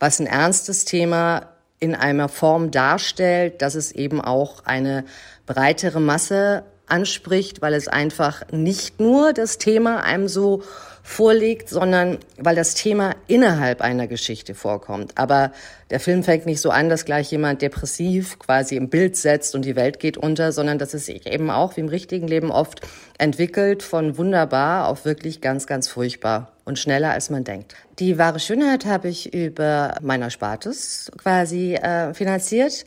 was 0.00 0.18
ein 0.18 0.26
ernstes 0.26 0.84
Thema 0.84 1.48
in 1.78 1.94
einer 1.94 2.28
Form 2.28 2.70
darstellt, 2.70 3.62
dass 3.62 3.76
es 3.76 3.92
eben 3.92 4.20
auch 4.20 4.64
eine 4.64 5.04
breitere 5.46 6.00
Masse 6.00 6.64
anspricht, 6.86 7.62
weil 7.62 7.74
es 7.74 7.88
einfach 7.88 8.42
nicht 8.50 9.00
nur 9.00 9.32
das 9.32 9.58
Thema 9.58 10.02
einem 10.02 10.28
so 10.28 10.62
vorlegt, 11.02 11.68
sondern 11.68 12.18
weil 12.38 12.54
das 12.54 12.74
Thema 12.74 13.16
innerhalb 13.26 13.80
einer 13.80 14.06
Geschichte 14.06 14.54
vorkommt. 14.54 15.18
Aber 15.18 15.52
der 15.90 15.98
Film 15.98 16.22
fängt 16.22 16.46
nicht 16.46 16.60
so 16.60 16.70
an, 16.70 16.88
dass 16.88 17.04
gleich 17.04 17.30
jemand 17.32 17.60
depressiv 17.60 18.38
quasi 18.38 18.76
im 18.76 18.88
Bild 18.88 19.16
setzt 19.16 19.54
und 19.54 19.64
die 19.64 19.74
Welt 19.74 19.98
geht 19.98 20.16
unter, 20.16 20.52
sondern 20.52 20.78
dass 20.78 20.94
es 20.94 21.06
sich 21.06 21.26
eben 21.26 21.50
auch 21.50 21.76
wie 21.76 21.80
im 21.80 21.88
richtigen 21.88 22.28
Leben 22.28 22.52
oft 22.52 22.82
entwickelt 23.18 23.82
von 23.82 24.16
wunderbar 24.16 24.88
auf 24.88 25.04
wirklich 25.04 25.40
ganz, 25.40 25.66
ganz 25.66 25.88
furchtbar 25.88 26.52
und 26.64 26.78
schneller 26.78 27.10
als 27.10 27.30
man 27.30 27.42
denkt. 27.42 27.74
Die 27.98 28.16
wahre 28.16 28.38
Schönheit 28.38 28.86
habe 28.86 29.08
ich 29.08 29.34
über 29.34 29.96
meiner 30.02 30.30
Spartes 30.30 31.10
quasi 31.18 31.74
äh, 31.74 32.14
finanziert. 32.14 32.84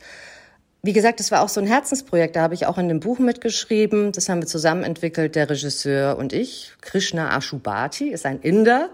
Wie 0.86 0.92
gesagt, 0.92 1.18
das 1.18 1.32
war 1.32 1.42
auch 1.42 1.48
so 1.48 1.60
ein 1.60 1.66
Herzensprojekt. 1.66 2.36
Da 2.36 2.42
habe 2.42 2.54
ich 2.54 2.64
auch 2.66 2.78
in 2.78 2.86
dem 2.86 3.00
Buch 3.00 3.18
mitgeschrieben. 3.18 4.12
Das 4.12 4.28
haben 4.28 4.40
wir 4.40 4.46
zusammen 4.46 4.84
entwickelt, 4.84 5.34
der 5.34 5.50
Regisseur 5.50 6.16
und 6.16 6.32
ich. 6.32 6.74
Krishna 6.80 7.36
Ashubati 7.36 8.10
ist 8.10 8.24
ein 8.24 8.38
Inder. 8.38 8.90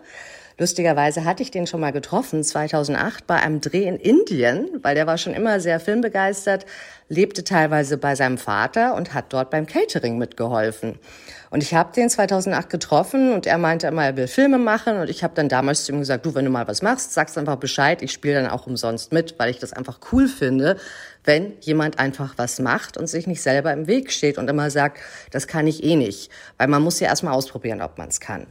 Lustigerweise 0.57 1.27
hatte 1.27 1.43
ich 1.43 1.51
den 1.51 1.67
schon 1.67 1.81
mal 1.81 1.91
getroffen, 1.91 2.45
2008 2.45 3.27
bei 3.27 3.37
einem 3.37 3.61
Dreh 3.61 3.87
in 3.87 3.97
Indien, 3.97 4.69
weil 4.81 4.95
der 4.95 5.07
war 5.07 5.19
schon 5.19 5.35
immer 5.35 5.61
sehr 5.61 5.81
filmbegeistert, 5.81 6.65
lebte 7.09 7.45
teilweise 7.45 7.99
bei 7.99 8.15
seinem 8.15 8.39
Vater 8.39 8.95
und 8.95 9.13
hat 9.13 9.27
dort 9.31 9.51
beim 9.51 9.67
Catering 9.67 10.17
mitgeholfen. 10.17 10.99
Und 11.51 11.63
ich 11.63 11.75
habe 11.75 11.93
den 11.93 12.09
2008 12.09 12.71
getroffen 12.71 13.33
und 13.33 13.47
er 13.47 13.59
meinte 13.59 13.87
immer, 13.87 14.05
er 14.05 14.17
will 14.17 14.27
Filme 14.27 14.57
machen 14.59 14.99
und 14.99 15.11
ich 15.11 15.23
habe 15.23 15.35
dann 15.35 15.51
damals 15.51 15.85
zu 15.85 15.93
ihm 15.93 15.99
gesagt, 15.99 16.25
du, 16.25 16.35
wenn 16.35 16.47
du 16.47 16.51
mal 16.51 16.67
was 16.69 16.81
machst, 16.81 17.13
sagst 17.13 17.37
einfach 17.37 17.57
Bescheid, 17.57 18.01
ich 18.01 18.13
spiele 18.13 18.41
dann 18.41 18.51
auch 18.51 18.67
umsonst 18.67 19.13
mit, 19.13 19.39
weil 19.39 19.51
ich 19.51 19.59
das 19.59 19.75
einfach 19.75 19.99
cool 20.13 20.29
finde, 20.29 20.79
wenn 21.25 21.55
jemand 21.61 21.99
einfach 21.99 22.35
was 22.37 22.59
macht 22.59 22.97
und 22.97 23.07
sich 23.07 23.27
nicht 23.27 23.43
selber 23.43 23.73
im 23.73 23.87
Weg 23.87 24.13
steht 24.13 24.39
und 24.39 24.49
immer 24.49 24.71
sagt, 24.71 24.99
das 25.31 25.47
kann 25.47 25.67
ich 25.67 25.85
eh 25.85 25.97
nicht, 25.97 26.31
weil 26.59 26.69
man 26.69 26.83
muss 26.83 27.01
ja 27.01 27.09
erstmal 27.09 27.35
ausprobieren, 27.35 27.81
ob 27.81 27.99
man 27.99 28.09
es 28.09 28.21
kann. 28.21 28.47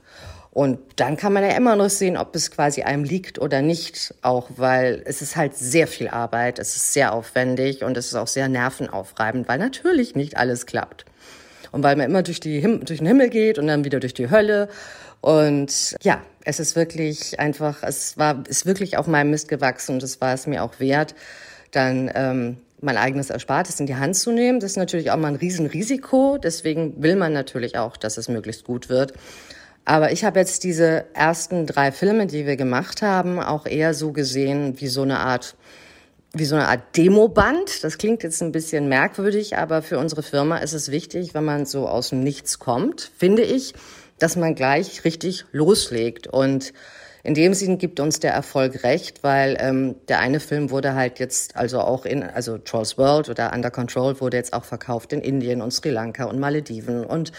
Und 0.54 0.80
dann 0.98 1.16
kann 1.16 1.32
man 1.32 1.44
ja 1.44 1.56
immer 1.56 1.78
noch 1.78 1.90
sehen, 1.90 2.18
ob 2.18 2.36
es 2.36 2.52
quasi 2.52 2.82
einem 2.82 3.06
liegt 3.06 3.40
oder 3.40 3.62
nicht, 3.62 4.14
auch 4.22 4.50
weil 4.58 5.02
es 5.06 5.22
ist 5.22 5.38
halt 5.38 5.56
sehr 5.56 5.88
viel 5.88 6.10
Arbeit, 6.10 6.60
es 6.60 6.76
ist 6.76 6.92
sehr 6.92 7.14
aufwendig 7.14 7.86
und 7.86 7.96
es 7.96 8.08
ist 8.08 8.16
auch 8.16 8.28
sehr 8.28 8.50
nervenaufreibend, 8.50 9.48
weil 9.48 9.60
natürlich 9.60 10.14
nicht 10.14 10.36
alles 10.36 10.66
klappt. 10.66 11.06
Und 11.72 11.84
weil 11.84 11.96
man 11.96 12.06
immer 12.06 12.22
durch, 12.22 12.42
die 12.42 12.60
Him 12.60 12.84
durch 12.84 13.00
den 13.00 13.08
Himmel 13.08 13.30
geht 13.30 13.60
und 13.60 13.68
dann 13.68 13.86
wieder 13.86 14.02
durch 14.02 14.14
die 14.14 14.30
Hölle. 14.30 14.68
Und 15.22 15.96
ja, 16.02 16.22
es 16.44 16.60
ist 16.60 16.76
wirklich 16.76 17.40
einfach, 17.40 17.82
es 17.84 18.18
war, 18.18 18.44
ist 18.46 18.66
wirklich 18.66 18.98
auf 18.98 19.08
meinem 19.08 19.32
Mist 19.32 19.48
gewachsen 19.48 19.94
und 19.94 20.04
es 20.04 20.20
war 20.20 20.34
es 20.34 20.48
mir 20.48 20.64
auch 20.64 20.82
wert, 20.82 21.16
dann 21.72 22.12
ähm, 22.14 22.58
mein 22.82 22.98
eigenes 22.98 23.30
Erspartes 23.30 23.80
in 23.80 23.86
die 23.86 23.96
Hand 23.96 24.16
zu 24.16 24.32
nehmen. 24.32 24.60
Das 24.60 24.72
ist 24.72 24.78
natürlich 24.78 25.12
auch 25.12 25.18
mal 25.18 25.30
ein 25.30 25.36
Riesenrisiko. 25.36 26.38
Deswegen 26.38 27.02
will 27.02 27.16
man 27.16 27.34
natürlich 27.34 27.78
auch, 27.78 27.98
dass 27.98 28.18
es 28.18 28.28
möglichst 28.28 28.64
gut 28.64 28.90
wird. 28.90 29.14
Aber 29.86 30.12
ich 30.12 30.24
habe 30.24 30.40
jetzt 30.40 30.64
diese 30.64 31.06
ersten 31.14 31.66
drei 31.66 31.92
Filme, 31.92 32.28
die 32.28 32.46
wir 32.46 32.56
gemacht 32.56 33.02
haben, 33.02 33.40
auch 33.40 33.66
eher 33.66 33.94
so 33.94 34.12
gesehen 34.12 34.80
wie 34.80 34.88
so 34.88 35.02
eine 35.02 35.20
Art 35.20 35.56
wie 36.34 36.46
so 36.46 36.56
eine 36.56 36.68
Art 36.68 36.96
Demoband. 36.96 37.84
Das 37.84 37.98
klingt 37.98 38.24
jetzt 38.24 38.42
ein 38.42 38.54
bisschen 38.54 38.88
merkwürdig, 38.88 39.58
aber 39.58 39.82
für 39.82 40.00
unsere 40.00 40.24
Firma 40.24 40.58
ist 40.58 40.74
es 40.74 40.90
wichtig, 40.90 41.34
wenn 41.34 41.44
man 41.44 41.66
so 41.66 41.90
aus 41.90 42.10
dem 42.10 42.24
Nichts 42.24 42.58
kommt, 42.58 43.12
finde 43.18 43.42
ich, 43.42 43.74
dass 44.18 44.38
man 44.38 44.56
gleich 44.56 45.04
richtig 45.04 45.46
loslegt. 45.52 46.28
Und 46.28 46.74
in 47.24 47.34
dem 47.34 47.54
Sinn 47.54 47.78
gibt 47.78 48.00
uns 48.00 48.20
der 48.20 48.34
Erfolg 48.34 48.84
recht, 48.84 49.24
weil 49.24 49.58
ähm, 49.60 49.96
der 50.08 50.20
eine 50.20 50.40
Film 50.40 50.72
wurde 50.72 50.96
halt 50.96 51.20
jetzt 51.20 51.56
also 51.56 51.80
auch 51.80 52.06
in, 52.06 52.24
also 52.24 52.58
Trolls 52.58 52.98
World 52.98 53.30
oder 53.30 53.54
Under 53.54 53.72
Control 53.72 54.20
wurde 54.20 54.38
jetzt 54.38 54.54
auch 54.54 54.66
verkauft 54.66 55.14
in 55.14 55.22
Indien 55.22 55.62
und 55.62 55.72
Sri 55.72 55.90
Lanka 55.90 56.26
und 56.26 56.40
Malediven 56.40 57.06
und 57.06 57.32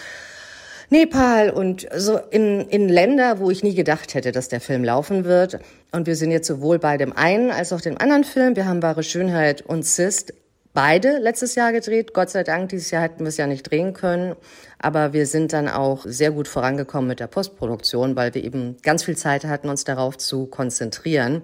Nepal 0.91 1.51
und 1.51 1.89
so 1.97 2.19
in, 2.31 2.61
in 2.69 2.89
Länder, 2.89 3.39
wo 3.39 3.51
ich 3.51 3.63
nie 3.63 3.75
gedacht 3.75 4.15
hätte, 4.15 4.31
dass 4.31 4.49
der 4.49 4.61
Film 4.61 4.85
laufen 4.85 5.25
wird. 5.25 5.59
Und 5.91 6.07
wir 6.07 6.17
sind 6.17 6.31
jetzt 6.31 6.47
sowohl 6.47 6.79
bei 6.79 6.99
dem 6.99 7.17
einen 7.17 7.51
als 7.51 7.73
auch 7.73 7.81
dem 7.81 7.99
anderen 7.99 8.25
Film. 8.25 8.57
Wir 8.57 8.67
haben 8.67 8.83
Wahre 8.83 9.03
Schönheit 9.03 9.63
und 9.63 9.87
Sist 9.87 10.35
beide 10.75 11.19
letztes 11.19 11.55
Jahr 11.55 11.73
gedreht. 11.73 12.15
Gott 12.15 12.31
sei 12.31 12.45
Dank, 12.45 12.71
dieses 12.71 12.91
Jahr 12.91 13.03
hätten 13.03 13.21
wir 13.21 13.29
es 13.29 13.37
ja 13.37 13.47
nicht 13.47 13.71
drehen 13.71 13.93
können. 13.93 14.37
Aber 14.79 15.13
wir 15.13 15.27
sind 15.27 15.53
dann 15.53 15.69
auch 15.69 16.05
sehr 16.05 16.31
gut 16.31 16.49
vorangekommen 16.49 17.09
mit 17.09 17.21
der 17.21 17.27
Postproduktion, 17.27 18.17
weil 18.17 18.35
wir 18.35 18.43
eben 18.43 18.77
ganz 18.83 19.05
viel 19.05 19.17
Zeit 19.17 19.45
hatten, 19.45 19.69
uns 19.69 19.85
darauf 19.85 20.19
zu 20.19 20.47
konzentrieren. 20.47 21.43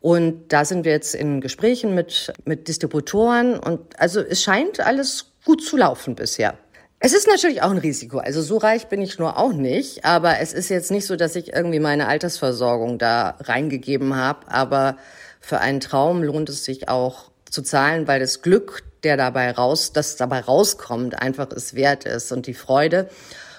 Und 0.00 0.52
da 0.52 0.64
sind 0.64 0.84
wir 0.84 0.92
jetzt 0.92 1.14
in 1.14 1.40
Gesprächen 1.40 1.94
mit, 1.94 2.32
mit 2.44 2.68
Distributoren. 2.68 3.58
Und 3.58 3.98
also 3.98 4.20
es 4.20 4.42
scheint 4.42 4.80
alles 4.80 5.32
gut 5.44 5.62
zu 5.62 5.76
laufen 5.76 6.14
bisher. 6.14 6.54
Es 6.98 7.12
ist 7.12 7.26
natürlich 7.26 7.62
auch 7.62 7.70
ein 7.70 7.78
Risiko. 7.78 8.18
Also 8.18 8.40
so 8.40 8.56
reich 8.56 8.86
bin 8.86 9.02
ich 9.02 9.18
nur 9.18 9.38
auch 9.38 9.52
nicht. 9.52 10.04
Aber 10.04 10.40
es 10.40 10.52
ist 10.52 10.68
jetzt 10.70 10.90
nicht 10.90 11.06
so, 11.06 11.16
dass 11.16 11.36
ich 11.36 11.52
irgendwie 11.52 11.80
meine 11.80 12.08
Altersversorgung 12.08 12.98
da 12.98 13.36
reingegeben 13.40 14.16
habe. 14.16 14.50
Aber 14.50 14.96
für 15.40 15.58
einen 15.58 15.80
Traum 15.80 16.22
lohnt 16.22 16.48
es 16.48 16.64
sich 16.64 16.88
auch 16.88 17.30
zu 17.56 17.62
zahlen, 17.62 18.06
weil 18.06 18.20
das 18.20 18.42
Glück, 18.42 18.84
der 19.02 19.16
dabei 19.16 19.50
raus, 19.50 19.92
das 19.92 20.16
dabei 20.16 20.40
rauskommt, 20.40 21.20
einfach 21.20 21.50
es 21.52 21.74
wert 21.74 22.04
ist 22.04 22.30
und 22.32 22.46
die 22.46 22.54
Freude 22.54 23.08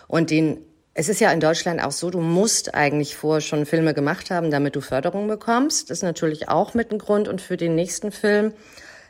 und 0.07 0.29
den 0.29 0.59
es 0.99 1.09
ist 1.09 1.21
ja 1.21 1.31
in 1.31 1.39
Deutschland 1.39 1.83
auch 1.83 1.91
so, 1.91 2.09
du 2.09 2.21
musst 2.21 2.73
eigentlich 2.73 3.15
vorher 3.15 3.41
schon 3.41 3.67
Filme 3.67 3.93
gemacht 3.93 4.31
haben, 4.31 4.49
damit 4.49 4.75
du 4.75 4.81
Förderung 4.81 5.27
bekommst. 5.27 5.91
Das 5.91 5.99
ist 5.99 6.03
natürlich 6.03 6.49
auch 6.49 6.73
mit 6.73 6.91
ein 6.91 6.97
Grund. 6.97 7.27
Und 7.27 7.39
für 7.39 7.55
den 7.55 7.75
nächsten 7.75 8.11
Film 8.11 8.51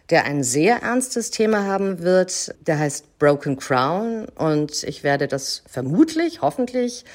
der 0.10 0.26
ein 0.26 0.44
sehr 0.44 0.82
ernstes 0.84 1.32
Thema 1.32 1.66
haben 1.66 2.00
wird. 2.00 2.56
Der 2.66 2.80
heißt 2.80 3.20
Broken 3.20 3.58
Crown 3.58 4.28
und 4.36 4.84
ich 4.84 5.04
werde 5.04 5.28
das 5.28 5.64
vermutlich, 5.68 6.42
hoffentlich 6.42 7.06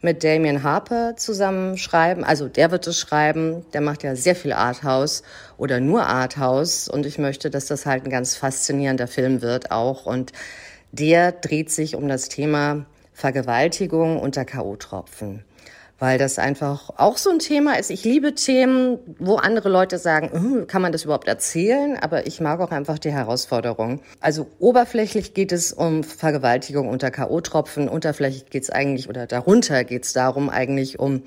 mit 0.00 0.24
Damien 0.24 0.62
Harper 0.62 1.16
zusammen 1.16 1.78
schreiben. 1.78 2.24
Also 2.24 2.48
der 2.48 2.70
wird 2.70 2.86
es 2.86 2.98
schreiben. 2.98 3.64
Der 3.72 3.80
macht 3.80 4.02
ja 4.02 4.16
sehr 4.16 4.36
viel 4.36 4.52
Arthouse 4.52 5.22
oder 5.56 5.80
nur 5.80 6.06
Arthouse 6.06 6.88
und 6.88 7.06
ich 7.06 7.18
möchte, 7.18 7.50
dass 7.50 7.66
das 7.66 7.86
halt 7.86 8.04
ein 8.04 8.10
ganz 8.10 8.36
faszinierender 8.36 9.08
Film 9.08 9.42
wird 9.42 9.70
auch 9.70 10.06
und 10.06 10.32
der 10.92 11.32
dreht 11.32 11.70
sich 11.70 11.96
um 11.96 12.08
das 12.08 12.28
Thema 12.28 12.86
Vergewaltigung 13.12 14.18
unter 14.18 14.44
K.O.-Tropfen 14.44 15.40
weil 15.98 16.18
das 16.18 16.38
einfach 16.38 16.90
auch 16.96 17.16
so 17.16 17.30
ein 17.30 17.38
Thema 17.38 17.78
ist. 17.78 17.90
Ich 17.90 18.04
liebe 18.04 18.34
Themen, 18.34 18.98
wo 19.18 19.36
andere 19.36 19.68
Leute 19.68 19.98
sagen, 19.98 20.30
hm, 20.32 20.66
kann 20.66 20.82
man 20.82 20.92
das 20.92 21.04
überhaupt 21.04 21.26
erzählen? 21.26 21.96
Aber 21.98 22.26
ich 22.26 22.40
mag 22.40 22.60
auch 22.60 22.70
einfach 22.70 22.98
die 22.98 23.12
Herausforderung. 23.12 24.00
Also 24.20 24.46
oberflächlich 24.58 25.32
geht 25.32 25.52
es 25.52 25.72
um 25.72 26.04
Vergewaltigung 26.04 26.88
unter 26.88 27.10
K.O.-Tropfen. 27.10 27.88
Unterflächlich 27.88 28.50
geht 28.50 28.64
es 28.64 28.70
eigentlich 28.70 29.08
oder 29.08 29.26
darunter 29.26 29.84
geht 29.84 30.04
es 30.04 30.12
darum 30.12 30.50
eigentlich 30.50 30.98
um 30.98 31.22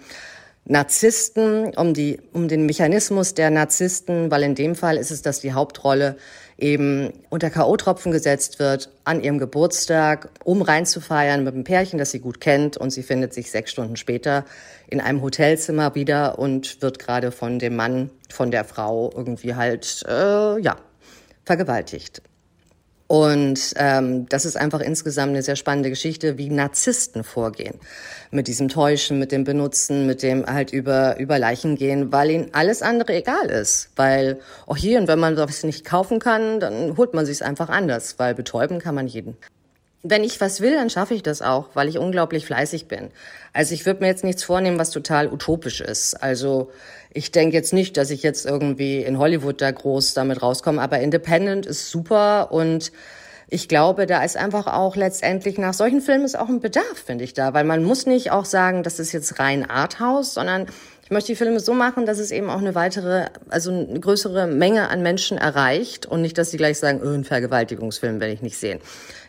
Narzissten, 0.65 1.73
um 1.75 1.95
die, 1.95 2.19
um 2.31 2.47
den 2.47 2.67
Mechanismus 2.67 3.33
der 3.33 3.49
Narzissten, 3.49 4.29
weil 4.29 4.43
in 4.43 4.53
dem 4.53 4.75
Fall 4.75 4.97
ist 4.97 5.09
es, 5.09 5.23
dass 5.23 5.39
die 5.39 5.53
Hauptrolle 5.53 6.15
eben 6.59 7.13
unter 7.29 7.49
K.O.-Tropfen 7.49 8.11
gesetzt 8.11 8.59
wird 8.59 8.89
an 9.03 9.21
ihrem 9.21 9.39
Geburtstag, 9.39 10.29
um 10.43 10.61
reinzufeiern 10.61 11.43
mit 11.43 11.53
einem 11.53 11.63
Pärchen, 11.63 11.99
das 11.99 12.11
sie 12.11 12.19
gut 12.19 12.39
kennt 12.39 12.77
und 12.77 12.91
sie 12.91 13.03
findet 13.03 13.33
sich 13.33 13.51
sechs 13.51 13.71
Stunden 13.71 13.95
später 13.95 14.45
in 14.87 15.01
einem 15.01 15.21
Hotelzimmer 15.21 15.95
wieder 15.95 16.39
und 16.39 16.81
wird 16.81 16.99
gerade 16.99 17.31
von 17.31 17.59
dem 17.59 17.75
Mann, 17.75 18.09
von 18.29 18.51
der 18.51 18.65
Frau 18.65 19.11
irgendwie 19.15 19.55
halt, 19.55 20.03
äh, 20.07 20.59
ja, 20.59 20.77
vergewaltigt. 21.45 22.21
Und 23.09 23.73
ähm, 23.77 24.29
das 24.29 24.45
ist 24.45 24.55
einfach 24.55 24.81
insgesamt 24.81 25.29
eine 25.29 25.41
sehr 25.41 25.55
spannende 25.55 25.89
Geschichte, 25.89 26.37
wie 26.37 26.51
Narzissten 26.51 27.23
vorgehen. 27.23 27.73
Mit 28.29 28.47
diesem 28.47 28.69
Täuschen, 28.69 29.17
mit 29.17 29.31
dem 29.31 29.45
Benutzen, 29.45 30.05
mit 30.05 30.21
dem 30.21 30.45
halt 30.45 30.71
über, 30.71 31.17
über 31.17 31.39
Leichen 31.39 31.75
gehen, 31.75 32.11
weil 32.11 32.29
ihnen 32.29 32.49
alles 32.53 32.83
andere 32.83 33.15
egal 33.15 33.49
ist. 33.49 33.89
Weil 33.95 34.39
auch 34.67 34.77
hier, 34.77 34.99
und 34.99 35.07
wenn 35.07 35.17
man 35.17 35.35
was 35.37 35.63
nicht 35.63 35.85
kaufen 35.85 36.19
kann, 36.19 36.59
dann 36.59 36.97
holt 36.97 37.15
man 37.15 37.25
sich 37.25 37.43
einfach 37.43 37.69
anders, 37.69 38.19
weil 38.19 38.35
betäuben 38.35 38.77
kann 38.77 38.93
man 38.93 39.07
jeden. 39.07 39.35
Wenn 40.01 40.24
ich 40.24 40.39
was 40.39 40.62
will, 40.62 40.75
dann 40.75 40.89
schaffe 40.89 41.13
ich 41.13 41.24
das 41.24 41.41
auch, 41.41 41.70
weil 41.74 41.89
ich 41.89 41.98
unglaublich 41.98 42.46
fleißig 42.46 42.88
bin. 42.88 43.10
Also 43.51 43.74
ich 43.74 43.86
würde 43.86 44.01
mir 44.01 44.08
jetzt 44.08 44.24
nichts 44.24 44.44
vornehmen, 44.44 44.79
was 44.79 44.91
total 44.91 45.32
utopisch 45.32 45.82
ist. 45.82 46.13
Also 46.15 46.72
ich 47.12 47.32
denke 47.32 47.56
jetzt 47.56 47.74
nicht, 47.74 47.98
dass 47.98 48.10
ich 48.10 48.24
jetzt 48.24 48.46
irgendwie 48.46 49.01
in 49.01 49.18
Hollywood 49.18 49.62
da 49.62 49.72
groß 49.72 50.13
damit 50.13 50.41
rauskomme, 50.41 50.82
aber 50.82 51.00
Independent 51.00 51.65
ist 51.65 51.89
super 51.89 52.51
und 52.51 52.91
ich 53.51 53.68
glaube, 53.68 54.06
da 54.06 54.24
ist 54.24 54.38
einfach 54.38 54.68
auch 54.68 54.96
letztendlich 54.96 55.58
nach 55.58 55.74
solchen 55.74 56.01
Filmen 56.01 56.24
ist 56.24 56.38
auch 56.38 56.50
ein 56.50 56.60
Bedarf, 56.60 57.03
finde 57.03 57.24
ich 57.24 57.34
da, 57.34 57.53
weil 57.56 57.63
man 57.63 57.84
muss 57.84 58.06
nicht 58.06 58.32
auch 58.32 58.46
sagen, 58.46 58.84
das 58.84 59.00
ist 59.00 59.12
jetzt 59.12 59.39
rein 59.39 59.68
Arthouse, 59.68 60.36
sondern 60.36 60.68
Ich 61.09 61.11
möchte 61.11 61.31
die 61.31 61.37
Filme 61.37 61.59
so 61.59 61.73
machen, 61.73 62.05
dass 62.05 62.19
es 62.19 62.29
eben 62.29 62.51
auch 62.51 62.59
eine 62.59 62.75
weitere, 62.75 63.29
also 63.49 63.71
eine 63.71 63.99
größere 63.99 64.45
Menge 64.45 64.89
an 64.89 65.01
Menschen 65.01 65.39
erreicht 65.39 66.05
und 66.05 66.21
nicht, 66.21 66.37
dass 66.37 66.51
sie 66.51 66.57
gleich 66.57 66.77
sagen, 66.77 67.01
oh, 67.03 67.07
ein 67.09 67.23
Vergewaltigungsfilm 67.23 68.21
will 68.21 68.29
ich 68.29 68.43
nicht 68.43 68.59
sehen. 68.59 68.79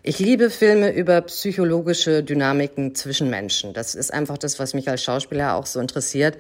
Ich 0.03 0.19
liebe 0.19 0.51
Filme 0.51 0.93
über 0.93 1.23
psychologische 1.23 2.23
Dynamiken 2.23 2.95
zwischen 2.95 3.31
Menschen. 3.31 3.73
Das 3.73 3.95
ist 3.95 4.13
einfach 4.13 4.37
das, 4.37 4.59
was 4.59 4.75
mich 4.75 4.91
als 4.91 5.03
Schauspieler 5.03 5.55
auch 5.55 5.65
so 5.65 5.81
interessiert 5.81 6.37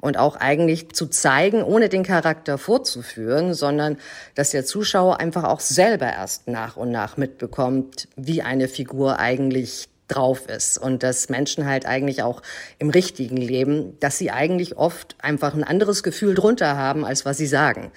und 0.00 0.16
auch 0.16 0.36
eigentlich 0.36 0.92
zu 0.92 1.08
zeigen, 1.08 1.64
ohne 1.64 1.88
den 1.88 2.04
Charakter 2.04 2.56
vorzuführen, 2.56 3.52
sondern 3.52 3.98
dass 4.36 4.50
der 4.50 4.64
Zuschauer 4.64 5.18
einfach 5.18 5.42
auch 5.42 5.58
selber 5.58 6.06
erst 6.06 6.46
nach 6.46 6.76
und 6.76 6.92
nach 6.92 7.16
mitbekommt, 7.16 8.06
wie 8.14 8.42
eine 8.42 8.68
Figur 8.68 9.18
eigentlich 9.18 9.88
drauf 10.08 10.48
ist 10.48 10.78
und 10.78 11.02
dass 11.02 11.28
Menschen 11.28 11.66
halt 11.66 11.86
eigentlich 11.86 12.22
auch 12.22 12.42
im 12.78 12.90
richtigen 12.90 13.36
Leben, 13.36 13.98
dass 14.00 14.18
sie 14.18 14.30
eigentlich 14.30 14.76
oft 14.76 15.16
einfach 15.18 15.54
ein 15.54 15.64
anderes 15.64 16.02
Gefühl 16.02 16.34
drunter 16.34 16.76
haben, 16.76 17.04
als 17.04 17.24
was 17.24 17.38
sie 17.38 17.46
sagen. 17.46 17.90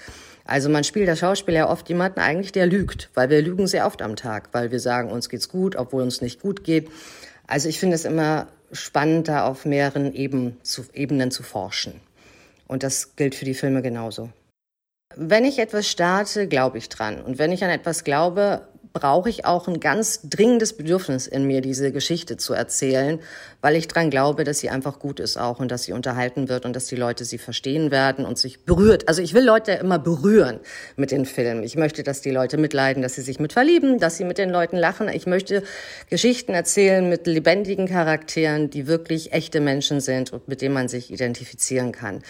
Also 0.46 0.70
man 0.70 0.86
spielt 0.86 1.10
der 1.10 1.18
Schauspieler 1.18 1.58
ja 1.58 1.70
oft 1.70 1.90
jemanden 1.90 2.22
eigentlich, 2.22 2.54
der 2.54 2.68
lügt, 2.68 3.10
weil 3.14 3.30
wir 3.30 3.42
lügen 3.42 3.68
sehr 3.68 3.86
oft 3.86 4.02
am 4.02 4.16
Tag, 4.16 4.50
weil 4.54 4.72
wir 4.72 4.80
sagen, 4.80 5.12
uns 5.12 5.28
geht's 5.28 5.50
gut, 5.50 5.76
obwohl 5.76 6.04
uns 6.04 6.22
nicht 6.22 6.42
gut 6.42 6.64
geht. 6.64 6.90
Also 7.48 7.68
ich 7.68 7.80
finde 7.80 7.96
es 7.96 8.06
immer 8.06 8.48
spannend, 8.72 9.28
da 9.28 9.46
auf 9.46 9.66
mehreren 9.66 10.14
Eben 10.14 10.58
zu, 10.64 10.86
Ebenen 10.94 11.32
zu 11.32 11.44
forschen. 11.44 12.00
Und 12.68 12.84
das 12.84 13.16
gilt 13.16 13.36
für 13.36 13.46
die 13.46 13.54
Filme 13.54 13.82
genauso. 13.82 14.30
Wenn 15.16 15.46
ich 15.46 15.60
etwas 15.60 15.88
starte, 15.88 16.48
glaube 16.48 16.78
ich 16.78 16.90
dran. 16.90 17.22
Und 17.22 17.40
wenn 17.40 17.52
ich 17.52 17.64
an 17.64 17.70
etwas 17.70 18.04
glaube, 18.04 18.68
brauche 19.00 19.30
ich 19.30 19.46
auch 19.46 19.68
ein 19.68 19.80
ganz 19.80 20.22
dringendes 20.24 20.74
Bedürfnis 20.74 21.28
in 21.28 21.46
mir, 21.46 21.62
diese 21.62 21.92
Geschichte 21.92 22.36
zu 22.38 22.54
erzählen, 22.54 23.20
weil 23.62 23.76
ich 23.76 23.88
dran 23.88 24.10
glaube, 24.10 24.44
dass 24.44 24.58
sie 24.58 24.72
einfach 24.72 24.98
gut 24.98 25.20
ist 25.20 25.38
auch 25.38 25.60
und 25.60 25.70
dass 25.70 25.84
sie 25.84 25.94
unterhalten 25.94 26.50
wird 26.50 26.66
und 26.66 26.76
dass 26.76 26.88
die 26.88 26.96
Leute 26.96 27.24
sie 27.24 27.38
verstehen 27.38 27.92
werden 27.92 28.26
und 28.26 28.40
sich 28.40 28.66
berührt. 28.66 29.08
Also 29.08 29.22
ich 29.22 29.36
will 29.36 29.46
Leute 29.46 29.74
immer 29.74 30.00
berühren 30.00 30.60
mit 30.96 31.12
den 31.12 31.26
Filmen. 31.26 31.62
Ich 31.62 31.76
möchte, 31.76 32.02
dass 32.02 32.22
die 32.22 32.32
Leute 32.32 32.58
mitleiden, 32.58 33.04
dass 33.04 33.14
sie 33.14 33.22
sich 33.22 33.40
mit 33.40 33.54
verlieben, 33.54 34.00
dass 34.00 34.18
sie 34.18 34.24
mit 34.24 34.40
den 34.40 34.50
Leuten 34.50 34.78
lachen. 34.78 35.08
Ich 35.10 35.28
möchte 35.28 35.62
Geschichten 36.10 36.54
erzählen 36.54 37.08
mit 37.08 37.28
lebendigen 37.28 37.88
Charakteren, 37.88 38.72
die 38.72 38.88
wirklich 38.88 39.32
echte 39.32 39.62
Menschen 39.62 40.02
sind 40.02 40.34
und 40.34 40.48
mit 40.48 40.62
denen 40.62 40.74
man 40.74 40.88
sich 40.88 41.12
identifizieren 41.12 41.92
kann 41.92 42.24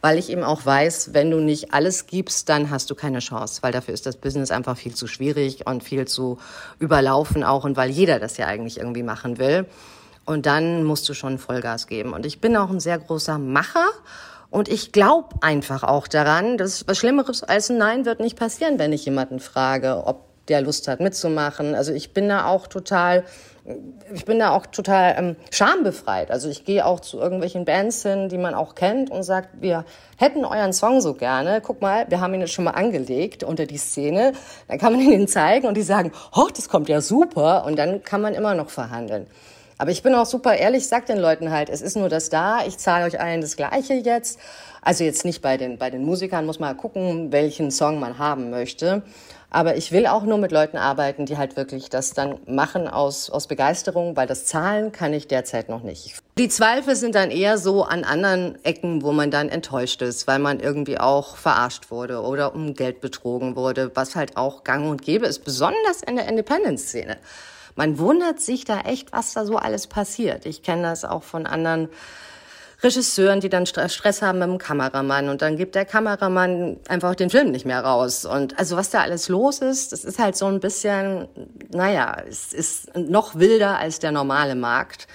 weil 0.00 0.18
ich 0.18 0.30
eben 0.30 0.42
auch 0.42 0.64
weiß, 0.64 1.12
wenn 1.12 1.30
du 1.30 1.38
nicht 1.38 1.72
alles 1.74 2.06
gibst, 2.06 2.48
dann 2.48 2.70
hast 2.70 2.90
du 2.90 2.94
keine 2.94 3.18
Chance, 3.18 3.62
weil 3.62 3.72
dafür 3.72 3.94
ist 3.94 4.06
das 4.06 4.16
Business 4.16 4.50
einfach 4.50 4.76
viel 4.76 4.94
zu 4.94 5.06
schwierig 5.06 5.66
und 5.66 5.84
viel 5.84 6.06
zu 6.06 6.38
überlaufen 6.78 7.44
auch 7.44 7.64
und 7.64 7.76
weil 7.76 7.90
jeder 7.90 8.18
das 8.18 8.36
ja 8.36 8.46
eigentlich 8.46 8.78
irgendwie 8.78 9.02
machen 9.02 9.38
will. 9.38 9.66
Und 10.24 10.46
dann 10.46 10.84
musst 10.84 11.08
du 11.08 11.14
schon 11.14 11.38
Vollgas 11.38 11.86
geben. 11.86 12.12
Und 12.12 12.24
ich 12.24 12.40
bin 12.40 12.56
auch 12.56 12.70
ein 12.70 12.80
sehr 12.80 12.98
großer 12.98 13.38
Macher. 13.38 13.86
Und 14.50 14.68
ich 14.68 14.92
glaube 14.92 15.36
einfach 15.40 15.82
auch 15.82 16.08
daran, 16.08 16.56
dass 16.56 16.86
was 16.86 16.98
Schlimmeres 16.98 17.42
als 17.42 17.70
ein 17.70 17.78
Nein 17.78 18.04
wird 18.04 18.20
nicht 18.20 18.38
passieren, 18.38 18.78
wenn 18.78 18.92
ich 18.92 19.04
jemanden 19.04 19.40
frage, 19.40 20.06
ob 20.06 20.30
der 20.48 20.60
Lust 20.60 20.88
hat 20.88 21.00
mitzumachen. 21.00 21.74
Also 21.74 21.92
ich 21.92 22.12
bin 22.12 22.28
da 22.28 22.46
auch 22.46 22.66
total 22.66 23.24
ich 24.12 24.24
bin 24.24 24.38
da 24.38 24.50
auch 24.50 24.66
total 24.66 25.14
ähm, 25.18 25.36
schambefreit. 25.50 26.30
Also 26.30 26.48
ich 26.48 26.64
gehe 26.64 26.84
auch 26.84 27.00
zu 27.00 27.18
irgendwelchen 27.18 27.64
Bands 27.64 28.02
hin, 28.02 28.28
die 28.28 28.38
man 28.38 28.54
auch 28.54 28.74
kennt 28.74 29.10
und 29.10 29.22
sagt, 29.22 29.60
wir 29.60 29.84
hätten 30.16 30.44
euren 30.44 30.72
Song 30.72 31.00
so 31.00 31.14
gerne. 31.14 31.60
Guck 31.60 31.80
mal, 31.80 32.06
wir 32.08 32.20
haben 32.20 32.32
ihn 32.34 32.40
jetzt 32.40 32.52
schon 32.52 32.64
mal 32.64 32.72
angelegt 32.72 33.44
unter 33.44 33.66
die 33.66 33.76
Szene. 33.76 34.32
Dann 34.68 34.78
kann 34.78 34.94
man 34.94 35.02
ihn 35.12 35.28
zeigen 35.28 35.66
und 35.66 35.76
die 35.76 35.82
sagen, 35.82 36.12
oh, 36.34 36.48
das 36.54 36.68
kommt 36.68 36.88
ja 36.88 37.00
super. 37.00 37.64
Und 37.66 37.78
dann 37.78 38.02
kann 38.02 38.20
man 38.20 38.34
immer 38.34 38.54
noch 38.54 38.70
verhandeln. 38.70 39.26
Aber 39.80 39.90
ich 39.90 40.02
bin 40.02 40.14
auch 40.14 40.26
super 40.26 40.54
ehrlich, 40.54 40.86
sag 40.88 41.06
den 41.06 41.16
Leuten 41.16 41.50
halt, 41.50 41.70
es 41.70 41.80
ist 41.80 41.96
nur 41.96 42.10
das 42.10 42.28
da, 42.28 42.66
ich 42.66 42.76
zahle 42.76 43.06
euch 43.06 43.18
allen 43.18 43.40
das 43.40 43.56
Gleiche 43.56 43.94
jetzt. 43.94 44.38
Also 44.82 45.04
jetzt 45.04 45.24
nicht 45.24 45.40
bei 45.40 45.56
den, 45.56 45.78
bei 45.78 45.88
den 45.88 46.04
Musikern, 46.04 46.44
muss 46.44 46.58
man 46.58 46.76
gucken, 46.76 47.32
welchen 47.32 47.70
Song 47.70 47.98
man 47.98 48.18
haben 48.18 48.50
möchte. 48.50 49.02
Aber 49.52 49.76
ich 49.76 49.90
will 49.90 50.06
auch 50.06 50.22
nur 50.22 50.38
mit 50.38 50.52
Leuten 50.52 50.76
arbeiten, 50.76 51.26
die 51.26 51.36
halt 51.36 51.56
wirklich 51.56 51.90
das 51.90 52.12
dann 52.12 52.38
machen 52.46 52.86
aus, 52.86 53.30
aus 53.30 53.48
Begeisterung, 53.48 54.16
weil 54.16 54.28
das 54.28 54.46
Zahlen 54.46 54.92
kann 54.92 55.12
ich 55.12 55.26
derzeit 55.26 55.68
noch 55.68 55.82
nicht. 55.82 56.14
Die 56.38 56.48
Zweifel 56.48 56.94
sind 56.94 57.16
dann 57.16 57.32
eher 57.32 57.58
so 57.58 57.82
an 57.82 58.04
anderen 58.04 58.64
Ecken, 58.64 59.02
wo 59.02 59.10
man 59.10 59.32
dann 59.32 59.48
enttäuscht 59.48 60.02
ist, 60.02 60.28
weil 60.28 60.38
man 60.38 60.60
irgendwie 60.60 60.98
auch 60.98 61.36
verarscht 61.36 61.90
wurde 61.90 62.22
oder 62.22 62.54
um 62.54 62.74
Geld 62.74 63.00
betrogen 63.00 63.56
wurde, 63.56 63.90
was 63.94 64.14
halt 64.14 64.36
auch 64.36 64.62
gang 64.62 64.88
und 64.88 65.02
gäbe 65.02 65.26
ist, 65.26 65.44
besonders 65.44 66.02
in 66.06 66.14
der 66.14 66.28
Independent-Szene. 66.28 67.16
Man 67.74 67.98
wundert 67.98 68.40
sich 68.40 68.64
da 68.64 68.80
echt, 68.82 69.12
was 69.12 69.32
da 69.32 69.44
so 69.44 69.56
alles 69.56 69.88
passiert. 69.88 70.46
Ich 70.46 70.62
kenne 70.62 70.82
das 70.82 71.04
auch 71.04 71.24
von 71.24 71.46
anderen 71.46 71.88
Regisseuren, 72.82 73.40
die 73.40 73.48
dann 73.48 73.66
Stress 73.66 74.22
haben 74.22 74.38
mit 74.38 74.48
dem 74.48 74.58
Kameramann 74.58 75.28
und 75.28 75.42
dann 75.42 75.56
gibt 75.56 75.74
der 75.74 75.84
Kameramann 75.84 76.78
einfach 76.88 77.14
den 77.14 77.30
Film 77.30 77.50
nicht 77.50 77.66
mehr 77.66 77.84
raus. 77.84 78.24
Und 78.24 78.58
also 78.58 78.76
was 78.76 78.90
da 78.90 79.00
alles 79.00 79.28
los 79.28 79.58
ist, 79.58 79.92
das 79.92 80.04
ist 80.04 80.18
halt 80.18 80.36
so 80.36 80.46
ein 80.46 80.60
bisschen, 80.60 81.28
naja, 81.70 82.16
es 82.28 82.52
ist 82.52 82.96
noch 82.96 83.34
wilder 83.34 83.78
als 83.78 83.98
der 83.98 84.12
normale 84.12 84.54
Markt 84.54 85.06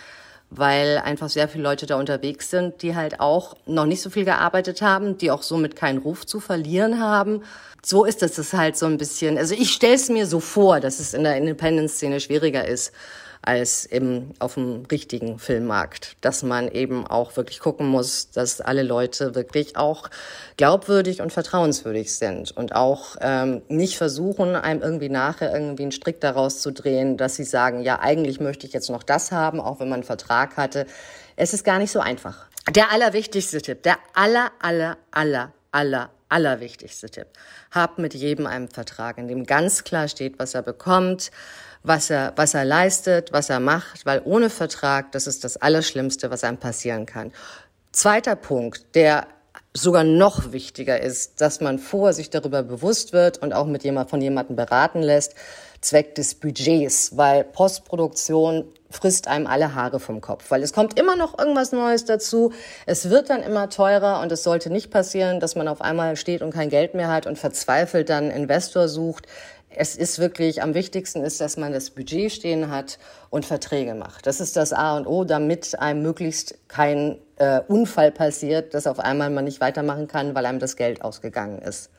weil 0.50 1.00
einfach 1.00 1.30
sehr 1.30 1.48
viele 1.48 1.64
Leute 1.64 1.86
da 1.86 1.98
unterwegs 1.98 2.50
sind, 2.50 2.82
die 2.82 2.96
halt 2.96 3.20
auch 3.20 3.56
noch 3.66 3.86
nicht 3.86 4.02
so 4.02 4.10
viel 4.10 4.26
gearbeitet 4.26 4.82
haben, 4.82 5.18
die 5.18 5.32
auch 5.32 5.42
somit 5.42 5.76
keinen 5.76 5.98
Ruf 5.98 6.26
zu 6.26 6.40
verlieren 6.40 7.00
haben. 7.00 7.42
So 7.84 8.06
ist 8.06 8.24
es 8.24 8.54
halt 8.54 8.78
so 8.78 8.86
ein 8.86 8.98
bisschen. 8.98 9.38
Also 9.38 9.54
ich 9.54 9.72
stelle 9.72 9.96
es 9.96 10.10
mir 10.10 10.26
so 10.26 10.40
vor, 10.40 10.80
dass 10.80 11.00
es 11.00 11.14
in 11.14 11.24
der 11.24 11.38
Independent-Szene 11.38 12.20
schwieriger 12.20 12.68
ist 12.68 12.94
als 13.46 13.86
im, 13.86 14.32
auf 14.40 14.56
dem 14.56 14.86
richtigen 14.92 15.40
Filmmarkt. 15.40 16.18
Dass 16.22 16.44
man 16.44 16.68
eben 16.68 17.06
auch 17.06 17.38
wirklich 17.38 17.60
gucken 17.60 17.88
muss, 17.88 18.32
dass 18.32 18.60
alle 18.60 18.84
Leute 18.84 19.36
wirklich 19.36 19.78
auch 19.78 20.10
glaubwürdig 20.58 21.22
und 21.22 21.32
vertrauenswürdig 21.32 22.16
sind 22.16 22.56
und 22.58 22.76
auch 22.76 23.16
ähm, 23.22 23.62
nicht 23.68 23.98
versuchen, 23.98 24.56
einem 24.56 24.82
irgendwie 24.82 25.10
nachher 25.10 25.54
irgendwie 25.54 25.84
einen 25.84 25.92
Strick 25.92 26.20
daraus 26.22 26.62
zu 26.62 26.72
drehen, 26.72 27.18
dass 27.18 27.36
sie 27.36 27.44
sagen, 27.44 27.82
ja, 27.82 28.00
eigentlich 28.00 28.40
möchte 28.40 28.66
ich 28.66 28.74
jetzt 28.74 28.90
noch 28.90 29.04
das 29.04 29.32
haben, 29.32 29.60
auch 29.60 29.80
wenn 29.80 29.90
man 29.90 29.98
einen 29.98 30.04
Vertrag 30.04 30.58
hatte. 30.58 30.86
Es 31.36 31.54
ist 31.54 31.64
gar 31.64 31.78
nicht 31.78 31.92
so 31.92 32.00
einfach. 32.00 32.48
Der 32.72 32.92
allerwichtigste 32.92 33.62
Tipp, 33.62 33.84
der 33.84 33.98
aller, 34.16 34.52
aller, 34.60 34.98
aller, 35.12 35.52
aller, 35.72 36.10
allerwichtigste 36.30 37.10
Tipp. 37.10 37.28
Hab 37.72 38.00
mit 38.00 38.14
jedem 38.16 38.48
einen 38.48 38.70
Vertrag, 38.70 39.18
in 39.20 39.28
dem 39.28 39.46
ganz 39.46 39.84
klar 39.84 40.08
steht, 40.08 40.40
was 40.40 40.56
er 40.56 40.64
bekommt, 40.64 41.30
was 41.88 42.10
er, 42.10 42.34
was 42.36 42.54
er 42.54 42.66
leistet, 42.66 43.32
was 43.32 43.50
er 43.50 43.60
macht, 43.60 44.06
weil 44.06 44.22
ohne 44.26 44.50
Vertrag, 44.50 45.12
das 45.12 45.28
ist 45.28 45.44
das 45.44 45.58
Allerschlimmste, 45.58 46.32
was 46.32 46.44
einem 46.44 46.58
passieren 46.58 47.06
kann. 47.06 47.32
Zweiter 47.92 48.36
Punkt, 48.36 48.96
der 48.96 49.28
sogar 49.74 50.04
noch 50.04 50.52
wichtiger 50.54 51.02
ist, 51.02 51.42
dass 51.42 51.60
man 51.60 51.80
vorher 51.80 52.14
sich 52.14 52.30
darüber 52.30 52.64
bewusst 52.64 53.14
wird 53.14 53.40
und 53.40 53.54
auch 53.54 53.66
mit 53.66 53.84
jemand, 53.84 54.10
von 54.10 54.22
jemandem 54.22 54.56
beraten 54.56 55.02
lässt, 55.02 55.36
Zweck 55.82 56.16
des 56.16 56.36
Budgets, 56.36 57.16
weil 57.18 57.44
Postproduktion 57.44 58.66
frisst 58.90 59.28
einem 59.28 59.46
alle 59.46 59.76
Haare 59.76 60.00
vom 60.00 60.22
Kopf, 60.22 60.50
weil 60.50 60.64
es 60.64 60.74
kommt 60.74 60.98
immer 60.98 61.16
noch 61.16 61.38
irgendwas 61.38 61.74
Neues 61.74 62.06
dazu. 62.06 62.54
Es 62.86 63.10
wird 63.10 63.30
dann 63.30 63.44
immer 63.44 63.70
teurer 63.70 64.22
und 64.22 64.32
es 64.32 64.44
sollte 64.44 64.70
nicht 64.70 64.90
passieren, 64.90 65.40
dass 65.40 65.56
man 65.56 65.68
auf 65.68 65.82
einmal 65.82 66.16
steht 66.16 66.42
und 66.42 66.54
kein 66.54 66.70
Geld 66.70 66.94
mehr 66.94 67.10
hat 67.10 67.28
und 67.28 67.38
verzweifelt 67.38 68.10
dann 68.10 68.32
Investor 68.32 68.88
sucht, 68.88 69.28
es 69.78 69.96
ist 69.96 70.20
wirklich, 70.20 70.62
am 70.62 70.74
wichtigsten 70.74 71.24
ist, 71.24 71.42
dass 71.42 71.58
man 71.58 71.74
das 71.74 71.90
Budget 71.90 72.32
stehen 72.32 72.70
hat 72.70 72.98
und 73.30 73.46
Verträge 73.46 73.94
macht. 73.94 74.26
Das 74.26 74.40
ist 74.40 74.56
das 74.56 74.74
A 74.74 74.98
und 74.98 75.06
O, 75.08 75.24
damit 75.24 75.78
einem 75.80 76.02
möglichst 76.02 76.58
kein 76.68 77.20
äh, 77.38 77.62
Unfall 77.68 78.12
passiert, 78.12 78.74
dass 78.74 78.88
auf 78.88 79.00
einmal 79.00 79.30
man 79.30 79.46
nicht 79.46 79.62
weitermachen 79.62 80.08
kann, 80.08 80.36
weil 80.36 80.46
einem 80.46 80.60
das 80.60 80.76
Geld 80.76 81.02
ausgegangen 81.02 81.60
ist. 81.60 81.90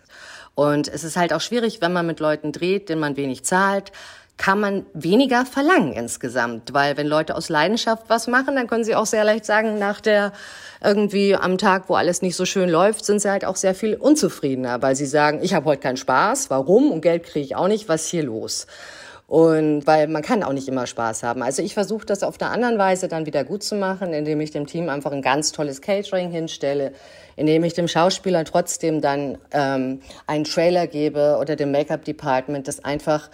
Und 0.55 0.89
es 0.89 1.05
ist 1.05 1.17
halt 1.17 1.35
auch 1.35 1.43
schwierig, 1.43 1.83
wenn 1.83 1.93
man 1.93 2.07
mit 2.07 2.19
Leuten 2.19 2.51
dreht, 2.51 2.89
denen 2.89 3.01
man 3.01 3.17
wenig 3.17 3.45
zahlt, 3.45 3.93
kann 4.37 4.61
man 4.61 4.85
weniger 4.92 5.46
verlangen 5.46 5.92
insgesamt, 5.92 6.75
weil 6.75 6.96
wenn 6.96 7.07
Leute 7.07 7.35
aus 7.35 7.49
Leidenschaft 7.49 8.05
was 8.09 8.27
machen, 8.27 8.55
dann 8.57 8.66
können 8.66 8.85
sie 8.85 8.94
auch 8.94 9.07
sehr 9.07 9.25
leicht 9.25 9.46
sagen, 9.46 9.79
nach 9.79 10.01
der 10.01 10.33
irgendwie 10.85 11.35
am 11.35 11.57
Tag, 11.57 11.88
wo 11.88 11.94
alles 11.94 12.20
nicht 12.20 12.37
so 12.37 12.44
schön 12.44 12.68
läuft, 12.68 13.05
sind 13.05 13.20
sie 13.20 13.31
halt 13.31 13.44
auch 13.44 13.57
sehr 13.57 13.75
viel 13.75 13.94
unzufriedener, 13.94 14.83
weil 14.83 14.94
sie 14.94 15.07
sagen, 15.07 15.40
ich 15.42 15.55
habe 15.55 15.66
heute 15.66 15.81
keinen 15.81 15.96
Spaß, 15.96 16.51
warum 16.51 16.90
und 16.90 17.01
Geld 17.01 17.25
kriege 17.25 17.44
ich 17.44 17.57
auch 17.57 17.68
nicht, 17.68 17.88
was 17.88 18.05
ist 18.05 18.11
hier 18.11 18.25
los? 18.25 18.66
Und 19.27 19.88
weil 19.88 20.07
man 20.07 20.22
kann 20.22 20.44
auch 20.44 20.53
nicht 20.53 20.68
immer 20.68 20.87
Spaß 20.87 21.25
haben. 21.25 21.42
Also 21.42 21.61
ich 21.61 21.75
versuche 21.75 22.07
das 22.07 22.22
auf 22.22 22.38
der 22.38 22.51
anderen 22.51 22.79
Weise 22.79 23.09
dann 23.09 23.27
wieder 23.27 23.42
gut 23.42 23.64
zu 23.64 23.75
machen, 23.75 24.12
indem 24.12 24.40
ich 24.40 24.53
dem 24.53 24.66
Team 24.66 24.88
einfach 24.88 25.11
ein 25.11 25.22
ganz 25.22 25.51
tolles 25.51 25.81
Catering 25.81 26.31
hinstelle, 26.31 26.92
indem 27.35 27.64
ich 27.64 27.75
dem 27.75 27.88
Schauspieler 27.88 28.44
trotzdem 28.44 29.01
dann 29.01 29.38
ähm, 29.51 30.01
einen 30.29 30.44
Trailer 30.44 30.87
gebe 30.87 31.38
oder 31.40 31.57
dem 31.57 31.72
Make-up-Department, 31.72 32.68
das 32.68 32.85
einfach 32.85 33.29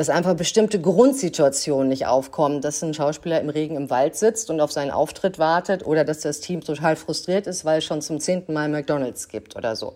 dass 0.00 0.08
einfach 0.08 0.32
bestimmte 0.32 0.80
Grundsituationen 0.80 1.88
nicht 1.88 2.06
aufkommen, 2.06 2.62
dass 2.62 2.82
ein 2.82 2.94
Schauspieler 2.94 3.38
im 3.38 3.50
Regen 3.50 3.76
im 3.76 3.90
Wald 3.90 4.16
sitzt 4.16 4.48
und 4.48 4.58
auf 4.62 4.72
seinen 4.72 4.90
Auftritt 4.90 5.38
wartet 5.38 5.84
oder 5.84 6.04
dass 6.04 6.20
das 6.20 6.40
Team 6.40 6.62
total 6.62 6.96
frustriert 6.96 7.46
ist, 7.46 7.66
weil 7.66 7.80
es 7.80 7.84
schon 7.84 8.00
zum 8.00 8.18
zehnten 8.18 8.54
Mal 8.54 8.70
McDonald's 8.70 9.28
gibt 9.28 9.56
oder 9.56 9.76
so. 9.76 9.92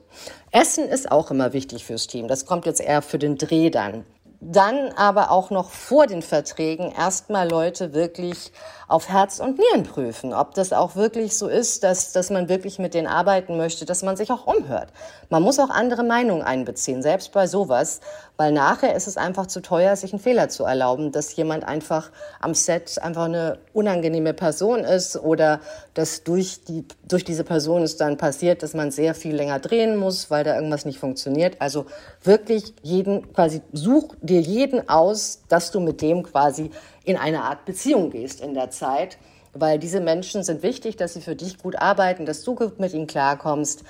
Essen 0.51 0.85
ist 0.91 1.11
auch 1.11 1.31
immer 1.31 1.55
wichtig 1.55 1.87
fürs 1.87 2.07
Team. 2.07 2.29
Das 2.29 2.45
kommt 2.45 2.67
jetzt 2.67 2.83
eher 2.83 3.01
für 3.01 3.19
den 3.19 3.39
Dreh 3.39 3.71
dann. 3.71 4.05
dann 4.43 4.93
aber 4.95 5.31
auch 5.31 5.49
noch 5.49 5.71
vor 5.71 6.07
den 6.07 6.21
Verträgen 6.21 6.93
erstmal 6.93 7.49
Leute 7.49 7.95
wirklich 7.95 8.53
auf 8.89 9.09
Herz 9.09 9.41
und 9.41 9.59
Nieren 9.59 9.85
prüfen, 9.85 10.35
ob 10.35 10.55
das 10.55 10.75
auch 10.75 10.97
wirklich 10.97 11.39
so 11.39 11.49
ist, 11.49 11.83
dass, 11.83 12.13
dass 12.13 12.29
man 12.29 12.51
wirklich 12.51 12.79
mit 12.79 12.93
denen 12.93 13.07
arbeiten 13.07 13.57
möchte, 13.57 13.87
dass 13.87 14.03
man 14.03 14.17
sich 14.17 14.31
auch 14.31 14.47
umhört. 14.47 14.89
Man 15.31 15.43
muss 15.43 15.59
auch 15.59 15.71
andere 15.71 16.05
Meinungen 16.05 16.43
einbeziehen, 16.43 17.03
selbst 17.03 17.33
bei 17.33 17.47
sowas, 17.47 18.01
weil 18.37 18.51
nachher 18.51 18.97
ist 18.97 19.07
es 19.07 19.17
einfach 19.17 19.47
zu 19.47 19.63
teuer, 19.63 19.95
sich 19.95 20.13
einen 20.13 20.21
Fehler 20.21 20.49
zu 20.49 20.65
erlauben, 20.65 21.13
dass 21.13 21.37
jemand 21.37 21.65
einfach 21.65 22.11
am 22.41 22.55
Set 22.55 23.01
einfach 23.01 23.27
eine 23.27 23.59
unangenehme 23.73 24.35
Person 24.35 24.81
ist 24.81 25.17
oder 25.17 25.61
dass 25.95 26.25
durch, 26.25 26.65
die, 26.65 26.85
durch 27.07 27.25
diese 27.25 27.45
Person 27.45 27.83
es 27.83 27.97
dann 27.97 28.17
passiert, 28.17 28.65
dass 28.65 28.75
man 28.75 28.91
sehr 28.91 29.15
viel 29.15 29.37
länger 29.37 29.61
drehen 29.61 29.97
muss, 29.97 30.31
weil 30.31 30.43
da 30.43 30.57
irgendwas 30.57 30.85
nicht 30.85 30.99
funktioniert. 30.99 31.61
Also 31.61 31.87
wirklich 32.25 32.75
jeden, 32.83 33.33
quasi 33.33 33.63
such 33.73 34.17
dir 34.21 34.41
jeden 34.41 34.89
aus, 34.89 35.43
dass 35.49 35.71
du 35.71 35.79
mit 35.79 36.03
dem 36.03 36.25
quasi 36.25 36.71
in 37.05 37.17
eine 37.17 37.43
Art 37.43 37.65
Beziehung 37.65 38.11
gehst 38.11 38.41
in 38.41 38.55
der 38.55 38.71
Zeit, 38.71 39.19
weil 39.53 39.79
diese 39.79 40.01
Menschen 40.01 40.43
sind 40.43 40.65
wichtig, 40.65 40.97
dass 40.97 41.15
sie 41.15 41.21
für 41.21 41.37
dich 41.37 41.59
gut 41.59 41.77
arbeiten, 41.77 42.27
dass 42.27 42.43
du 42.43 42.57
mit 42.79 42.93
ihnen 42.95 43.07
klarkommst. 43.07 43.85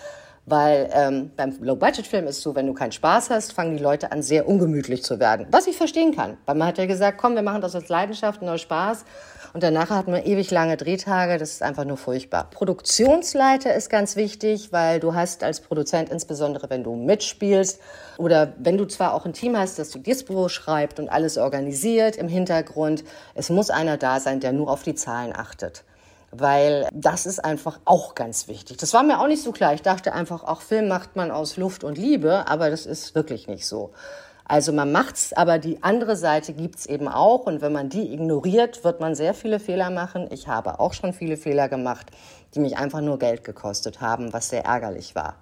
Weil 0.46 0.90
ähm, 0.92 1.30
beim 1.36 1.56
Low-Budget-Film 1.58 2.26
ist 2.26 2.38
es 2.38 2.42
so, 2.42 2.54
wenn 2.54 2.66
du 2.66 2.74
keinen 2.74 2.92
Spaß 2.92 3.30
hast, 3.30 3.52
fangen 3.52 3.76
die 3.76 3.82
Leute 3.82 4.12
an, 4.12 4.22
sehr 4.22 4.46
ungemütlich 4.46 5.02
zu 5.02 5.18
werden. 5.18 5.46
Was 5.50 5.66
ich 5.66 5.76
verstehen 5.76 6.14
kann. 6.14 6.36
Weil 6.44 6.54
man 6.56 6.68
hat 6.68 6.78
ja 6.78 6.84
gesagt, 6.84 7.16
komm, 7.18 7.34
wir 7.34 7.42
machen 7.42 7.62
das 7.62 7.74
als 7.74 7.88
Leidenschaft 7.88 8.42
und 8.42 8.48
aus 8.48 8.60
Spaß. 8.60 9.04
Und 9.54 9.62
danach 9.62 9.88
hatten 9.88 10.12
wir 10.12 10.26
ewig 10.26 10.50
lange 10.50 10.76
Drehtage. 10.76 11.38
Das 11.38 11.52
ist 11.52 11.62
einfach 11.62 11.84
nur 11.84 11.96
furchtbar. 11.96 12.50
Produktionsleiter 12.50 13.72
ist 13.74 13.88
ganz 13.88 14.16
wichtig, 14.16 14.72
weil 14.72 15.00
du 15.00 15.14
hast 15.14 15.44
als 15.44 15.60
Produzent, 15.60 16.10
insbesondere 16.10 16.68
wenn 16.68 16.82
du 16.82 16.94
mitspielst 16.94 17.80
oder 18.18 18.52
wenn 18.58 18.76
du 18.76 18.84
zwar 18.84 19.14
auch 19.14 19.24
ein 19.24 19.32
Team 19.32 19.56
hast, 19.56 19.78
das 19.78 19.90
du 19.90 19.98
Dispo 19.98 20.48
schreibt 20.48 20.98
und 20.98 21.08
alles 21.08 21.38
organisiert 21.38 22.16
im 22.16 22.28
Hintergrund, 22.28 23.04
es 23.34 23.48
muss 23.48 23.70
einer 23.70 23.96
da 23.96 24.18
sein, 24.20 24.40
der 24.40 24.52
nur 24.52 24.68
auf 24.68 24.82
die 24.82 24.94
Zahlen 24.94 25.32
achtet 25.34 25.84
weil 26.36 26.88
das 26.92 27.26
ist 27.26 27.44
einfach 27.44 27.78
auch 27.84 28.14
ganz 28.14 28.48
wichtig. 28.48 28.76
Das 28.78 28.92
war 28.94 29.02
mir 29.02 29.20
auch 29.20 29.26
nicht 29.26 29.42
so 29.42 29.52
klar. 29.52 29.74
Ich 29.74 29.82
dachte 29.82 30.12
einfach, 30.12 30.44
auch 30.44 30.60
Film 30.60 30.88
macht 30.88 31.16
man 31.16 31.30
aus 31.30 31.56
Luft 31.56 31.84
und 31.84 31.98
Liebe, 31.98 32.46
aber 32.48 32.70
das 32.70 32.86
ist 32.86 33.14
wirklich 33.14 33.48
nicht 33.48 33.66
so. 33.66 33.92
Also 34.46 34.72
man 34.72 34.92
macht's, 34.92 35.32
aber 35.32 35.58
die 35.58 35.82
andere 35.82 36.16
Seite 36.16 36.52
gibt's 36.52 36.84
eben 36.86 37.08
auch. 37.08 37.46
Und 37.46 37.62
wenn 37.62 37.72
man 37.72 37.88
die 37.88 38.12
ignoriert, 38.12 38.84
wird 38.84 39.00
man 39.00 39.14
sehr 39.14 39.32
viele 39.32 39.58
Fehler 39.58 39.90
machen. 39.90 40.28
Ich 40.30 40.48
habe 40.48 40.80
auch 40.80 40.92
schon 40.92 41.14
viele 41.14 41.36
Fehler 41.36 41.68
gemacht, 41.68 42.06
die 42.54 42.60
mich 42.60 42.76
einfach 42.76 43.00
nur 43.00 43.18
Geld 43.18 43.44
gekostet 43.44 44.00
haben, 44.00 44.32
was 44.32 44.50
sehr 44.50 44.64
ärgerlich 44.64 45.14
war. 45.14 45.36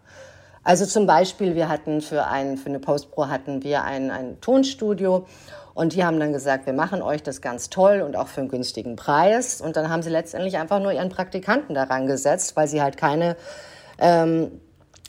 Also 0.65 0.87
zum 0.87 1.07
Beispiel, 1.07 1.57
wir 1.57 1.69
hatten 1.69 2.01
für, 2.01 2.27
ein, 2.27 2.57
für 2.57 2.69
eine 2.69 2.79
Postpro 2.79 3.27
hatten 3.27 3.65
wir 3.65 3.83
ein, 3.83 4.13
ein 4.13 4.41
Tonstudio 4.41 5.27
und 5.75 5.95
die 5.95 6.05
haben 6.05 6.21
dann 6.21 6.33
gesagt, 6.33 6.67
wir 6.67 6.73
machen 6.73 7.03
euch 7.03 7.23
das 7.23 7.41
ganz 7.41 7.71
toll 7.71 8.03
und 8.03 8.17
auch 8.17 8.29
für 8.29 8.41
einen 8.41 8.51
günstigen 8.51 8.97
Preis. 8.97 9.61
Und 9.61 9.77
dann 9.77 9.89
haben 9.89 10.03
sie 10.03 10.11
letztendlich 10.11 10.59
einfach 10.59 10.81
nur 10.81 10.93
ihren 10.93 11.09
Praktikanten 11.09 11.75
daran 11.75 12.07
gesetzt, 12.07 12.57
weil 12.57 12.69
sie 12.69 12.83
halt 12.83 12.97
keine 12.97 13.37
ähm, 13.99 14.61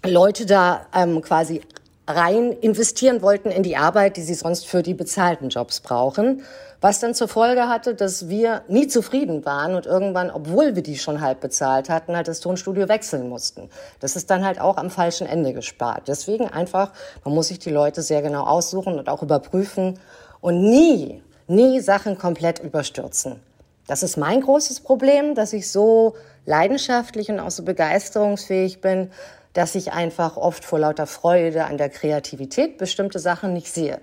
Leute 0.05 0.45
da 0.45 0.85
ähm, 0.95 1.21
quasi 1.21 1.61
rein 2.07 2.51
investieren 2.51 3.21
wollten 3.21 3.49
in 3.49 3.63
die 3.63 3.77
Arbeit, 3.77 4.17
die 4.17 4.23
sie 4.23 4.33
sonst 4.33 4.67
für 4.67 4.83
die 4.83 4.93
bezahlten 4.93 5.49
Jobs 5.49 5.79
brauchen. 5.79 6.43
Was 6.81 6.99
dann 6.99 7.13
zur 7.13 7.29
Folge 7.29 7.69
hatte, 7.69 7.95
dass 7.95 8.27
wir 8.27 8.63
nie 8.67 8.87
zufrieden 8.87 9.45
waren 9.45 9.73
und 9.73 9.85
irgendwann, 9.85 10.29
obwohl 10.29 10.75
wir 10.75 10.83
die 10.83 10.97
schon 10.97 11.21
halb 11.21 11.39
bezahlt 11.39 11.89
hatten, 11.89 12.13
halt 12.13 12.27
das 12.27 12.41
Tonstudio 12.41 12.89
wechseln 12.89 13.29
mussten. 13.29 13.69
Das 14.01 14.17
ist 14.17 14.29
dann 14.29 14.43
halt 14.43 14.59
auch 14.59 14.75
am 14.75 14.89
falschen 14.89 15.25
Ende 15.25 15.53
gespart. 15.53 16.09
Deswegen 16.09 16.49
einfach, 16.49 16.91
man 17.23 17.33
muss 17.33 17.47
sich 17.47 17.59
die 17.59 17.69
Leute 17.69 18.01
sehr 18.01 18.21
genau 18.21 18.43
aussuchen 18.43 18.99
und 18.99 19.07
auch 19.07 19.23
überprüfen 19.23 19.97
und 20.43 20.61
nie, 20.61 21.23
nie 21.47 21.79
Sachen 21.79 22.17
komplett 22.17 22.59
überstürzen. 22.59 23.39
Das 23.87 24.03
ist 24.03 24.17
mein 24.17 24.41
großes 24.41 24.81
Problem, 24.81 25.35
dass 25.35 25.53
ich 25.53 25.71
so 25.71 26.15
leidenschaftlich 26.45 27.29
und 27.29 27.39
auch 27.39 27.49
so 27.49 27.63
begeisterungsfähig 27.63 28.81
bin, 28.81 29.09
dass 29.53 29.73
ich 29.73 29.93
einfach 29.93 30.35
oft 30.35 30.65
vor 30.65 30.79
lauter 30.79 31.07
Freude 31.07 31.63
an 31.63 31.77
der 31.77 31.87
Kreativität 31.87 32.77
bestimmte 32.77 33.19
Sachen 33.19 33.53
nicht 33.53 33.73
sehe. 33.73 34.01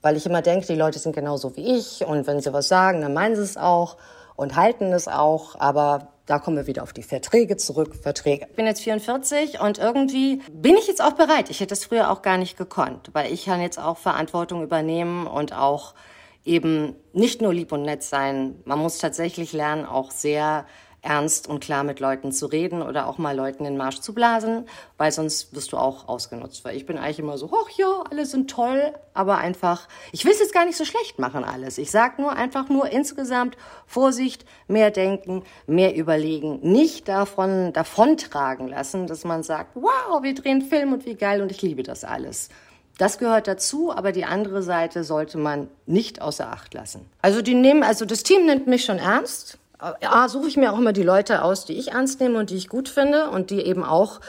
Weil 0.00 0.16
ich 0.16 0.26
immer 0.26 0.42
denke, 0.42 0.66
die 0.66 0.76
Leute 0.76 1.00
sind 1.00 1.16
genauso 1.16 1.56
wie 1.56 1.76
ich 1.76 2.04
und 2.06 2.28
wenn 2.28 2.40
sie 2.40 2.52
was 2.52 2.68
sagen, 2.68 3.00
dann 3.00 3.12
meinen 3.12 3.34
sie 3.34 3.42
es 3.42 3.56
auch 3.56 3.96
und 4.36 4.56
halten 4.56 4.92
es 4.92 5.08
auch. 5.08 5.58
Aber 5.58 6.08
da 6.26 6.38
kommen 6.38 6.56
wir 6.56 6.66
wieder 6.66 6.82
auf 6.82 6.92
die 6.92 7.02
Verträge 7.02 7.56
zurück. 7.56 7.94
Verträge. 7.94 8.46
Ich 8.48 8.56
bin 8.56 8.66
jetzt 8.66 8.80
44 8.82 9.60
und 9.60 9.78
irgendwie 9.78 10.40
bin 10.52 10.76
ich 10.76 10.86
jetzt 10.86 11.02
auch 11.02 11.12
bereit. 11.12 11.50
Ich 11.50 11.60
hätte 11.60 11.74
es 11.74 11.84
früher 11.84 12.10
auch 12.10 12.22
gar 12.22 12.38
nicht 12.38 12.56
gekonnt, 12.56 13.10
weil 13.12 13.32
ich 13.32 13.44
kann 13.44 13.60
jetzt 13.60 13.78
auch 13.78 13.98
Verantwortung 13.98 14.62
übernehmen 14.62 15.26
und 15.26 15.52
auch 15.52 15.94
eben 16.44 16.94
nicht 17.12 17.40
nur 17.40 17.54
lieb 17.54 17.72
und 17.72 17.82
nett 17.82 18.02
sein. 18.02 18.60
Man 18.64 18.78
muss 18.78 18.98
tatsächlich 18.98 19.52
lernen, 19.52 19.86
auch 19.86 20.10
sehr 20.10 20.66
ernst 21.04 21.48
und 21.48 21.60
klar 21.60 21.84
mit 21.84 22.00
Leuten 22.00 22.32
zu 22.32 22.46
reden 22.46 22.82
oder 22.82 23.06
auch 23.06 23.18
mal 23.18 23.36
Leuten 23.36 23.64
den 23.64 23.76
Marsch 23.76 24.00
zu 24.00 24.14
blasen, 24.14 24.66
weil 24.96 25.12
sonst 25.12 25.54
wirst 25.54 25.72
du 25.72 25.76
auch 25.76 26.08
ausgenutzt. 26.08 26.64
Weil 26.64 26.76
ich 26.76 26.86
bin 26.86 26.98
eigentlich 26.98 27.18
immer 27.18 27.38
so, 27.38 27.50
ach 27.52 27.70
ja, 27.70 28.04
alle 28.10 28.26
sind 28.26 28.50
toll, 28.50 28.92
aber 29.12 29.38
einfach, 29.38 29.88
ich 30.12 30.24
will 30.24 30.32
es 30.32 30.40
jetzt 30.40 30.54
gar 30.54 30.64
nicht 30.64 30.76
so 30.76 30.84
schlecht 30.84 31.18
machen 31.18 31.44
alles. 31.44 31.78
Ich 31.78 31.90
sag 31.90 32.18
nur 32.18 32.32
einfach 32.32 32.68
nur 32.68 32.90
insgesamt 32.90 33.56
Vorsicht, 33.86 34.44
mehr 34.66 34.90
denken, 34.90 35.44
mehr 35.66 35.94
überlegen, 35.94 36.60
nicht 36.62 37.08
davon 37.08 37.72
davontragen 37.72 38.68
lassen, 38.68 39.06
dass 39.06 39.24
man 39.24 39.42
sagt, 39.42 39.72
wow, 39.74 40.22
wir 40.22 40.34
drehen 40.34 40.62
Film 40.62 40.92
und 40.92 41.06
wie 41.06 41.14
geil 41.14 41.42
und 41.42 41.50
ich 41.50 41.62
liebe 41.62 41.82
das 41.82 42.04
alles. 42.04 42.48
Das 42.98 43.18
gehört 43.18 43.48
dazu, 43.48 43.92
aber 43.92 44.12
die 44.12 44.24
andere 44.24 44.62
Seite 44.62 45.02
sollte 45.02 45.36
man 45.36 45.68
nicht 45.84 46.22
außer 46.22 46.50
Acht 46.50 46.74
lassen. 46.74 47.06
Also 47.22 47.42
die 47.42 47.54
nehmen, 47.54 47.82
also 47.82 48.04
das 48.04 48.22
Team 48.22 48.46
nimmt 48.46 48.68
mich 48.68 48.84
schon 48.84 48.98
ernst. 48.98 49.58
A, 49.84 50.28
suche 50.28 50.48
ich 50.48 50.56
mir 50.56 50.72
auch 50.72 50.78
immer 50.78 50.94
die 50.94 51.02
Leute 51.02 51.42
aus, 51.42 51.66
die 51.66 51.74
ich 51.74 51.92
ernst 51.92 52.18
nehme 52.20 52.38
und 52.38 52.48
die 52.48 52.56
ich 52.56 52.68
gut 52.68 52.88
finde 52.88 53.28
und 53.28 53.50
die 53.50 53.60
eben 53.60 53.84
auch 53.84 54.20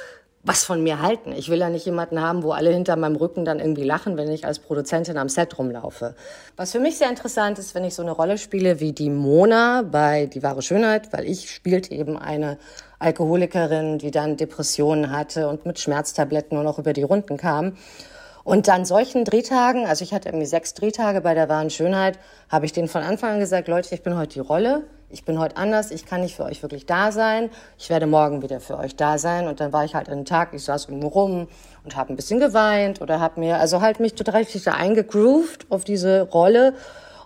was 0.44 0.66
von 0.66 0.84
mir 0.84 1.02
halten. 1.02 1.32
Ich 1.32 1.50
will 1.50 1.60
ja 1.60 1.70
nicht 1.70 1.86
jemanden 1.86 2.22
haben, 2.22 2.44
wo 2.44 2.52
alle 2.52 2.72
hinter 2.72 2.98
meinem 2.98 3.16
Rücken 3.16 3.46
dann 3.46 3.60
irgendwie 3.60 3.84
lachen, 3.84 4.18
wenn 4.18 4.30
ich 4.30 4.46
als 4.46 4.60
Produzentin 4.60 5.18
am 5.18 5.30
Set 5.30 5.58
rumlaufe. 5.58 6.14
Was 6.58 6.74
für 6.74 6.80
mich 6.80 6.98
sehr 6.98 7.10
interessant 7.10 7.58
ist, 7.58 7.74
wenn 7.74 7.86
ich 7.86 7.96
so 7.96 8.02
eine 8.02 8.12
Rolle 8.12 8.38
spiele 8.38 8.80
wie 8.82 8.92
die 8.92 9.10
Mona 9.10 9.82
bei 9.82 10.28
Die 10.28 10.44
wahre 10.44 10.62
Schönheit, 10.62 11.14
weil 11.14 11.26
ich 11.26 11.50
spielte 11.50 11.94
eben 11.94 12.18
eine 12.18 12.58
Alkoholikerin, 13.00 13.98
die 13.98 14.12
dann 14.12 14.38
Depressionen 14.38 15.10
hatte 15.10 15.48
und 15.48 15.66
mit 15.66 15.80
Schmerztabletten 15.80 16.56
nur 16.56 16.66
noch 16.66 16.80
über 16.80 16.92
die 16.92 17.04
Runden 17.04 17.38
kam. 17.38 17.78
Und 18.44 18.68
dann 18.68 18.86
solchen 18.86 19.24
Drehtagen, 19.24 19.88
also 19.88 20.04
ich 20.04 20.14
hatte 20.14 20.30
irgendwie 20.30 20.46
sechs 20.46 20.76
Drehtage 20.76 21.22
bei 21.22 21.34
der 21.34 21.50
wahren 21.50 21.72
Schönheit, 21.72 22.20
habe 22.50 22.66
ich 22.66 22.74
denen 22.74 22.90
von 22.90 23.02
Anfang 23.02 23.34
an 23.34 23.40
gesagt, 23.40 23.68
Leute, 23.68 23.96
ich 23.96 24.04
bin 24.04 24.16
heute 24.16 24.34
die 24.34 24.40
Rolle 24.42 24.84
ich 25.10 25.24
bin 25.24 25.40
heute 25.40 25.58
anders, 25.58 25.92
ich 25.92 26.06
kann 26.06 26.22
nicht 26.22 26.36
für 26.36 26.44
euch 26.44 26.62
wirklich 26.62 26.86
da 26.86 27.12
sein, 27.12 27.50
ich 27.78 27.90
werde 27.90 28.08
morgen 28.08 28.42
wieder 28.42 28.60
für 28.60 28.78
euch 28.78 28.96
da 28.96 29.18
sein. 29.18 29.48
Und 29.48 29.60
dann 29.60 29.72
war 29.72 29.86
ich 29.86 29.96
halt 29.96 30.10
einen 30.10 30.26
Tag, 30.26 30.54
ich 30.54 30.64
saß 30.64 30.86
irgendwo 30.86 31.08
rum 31.08 31.48
und 31.84 31.96
habe 31.96 32.14
ein 32.14 32.16
bisschen 32.16 32.40
geweint 32.40 33.02
oder 33.02 33.20
habe 33.20 33.40
mir, 33.40 33.60
also 33.60 33.82
halt 33.82 34.00
mich 34.00 34.16
total 34.16 34.42
richtig 34.42 34.64
da 34.64 34.74
eingegroovt 34.74 35.68
auf 35.70 35.84
diese 35.84 36.24
Rolle. 36.24 36.74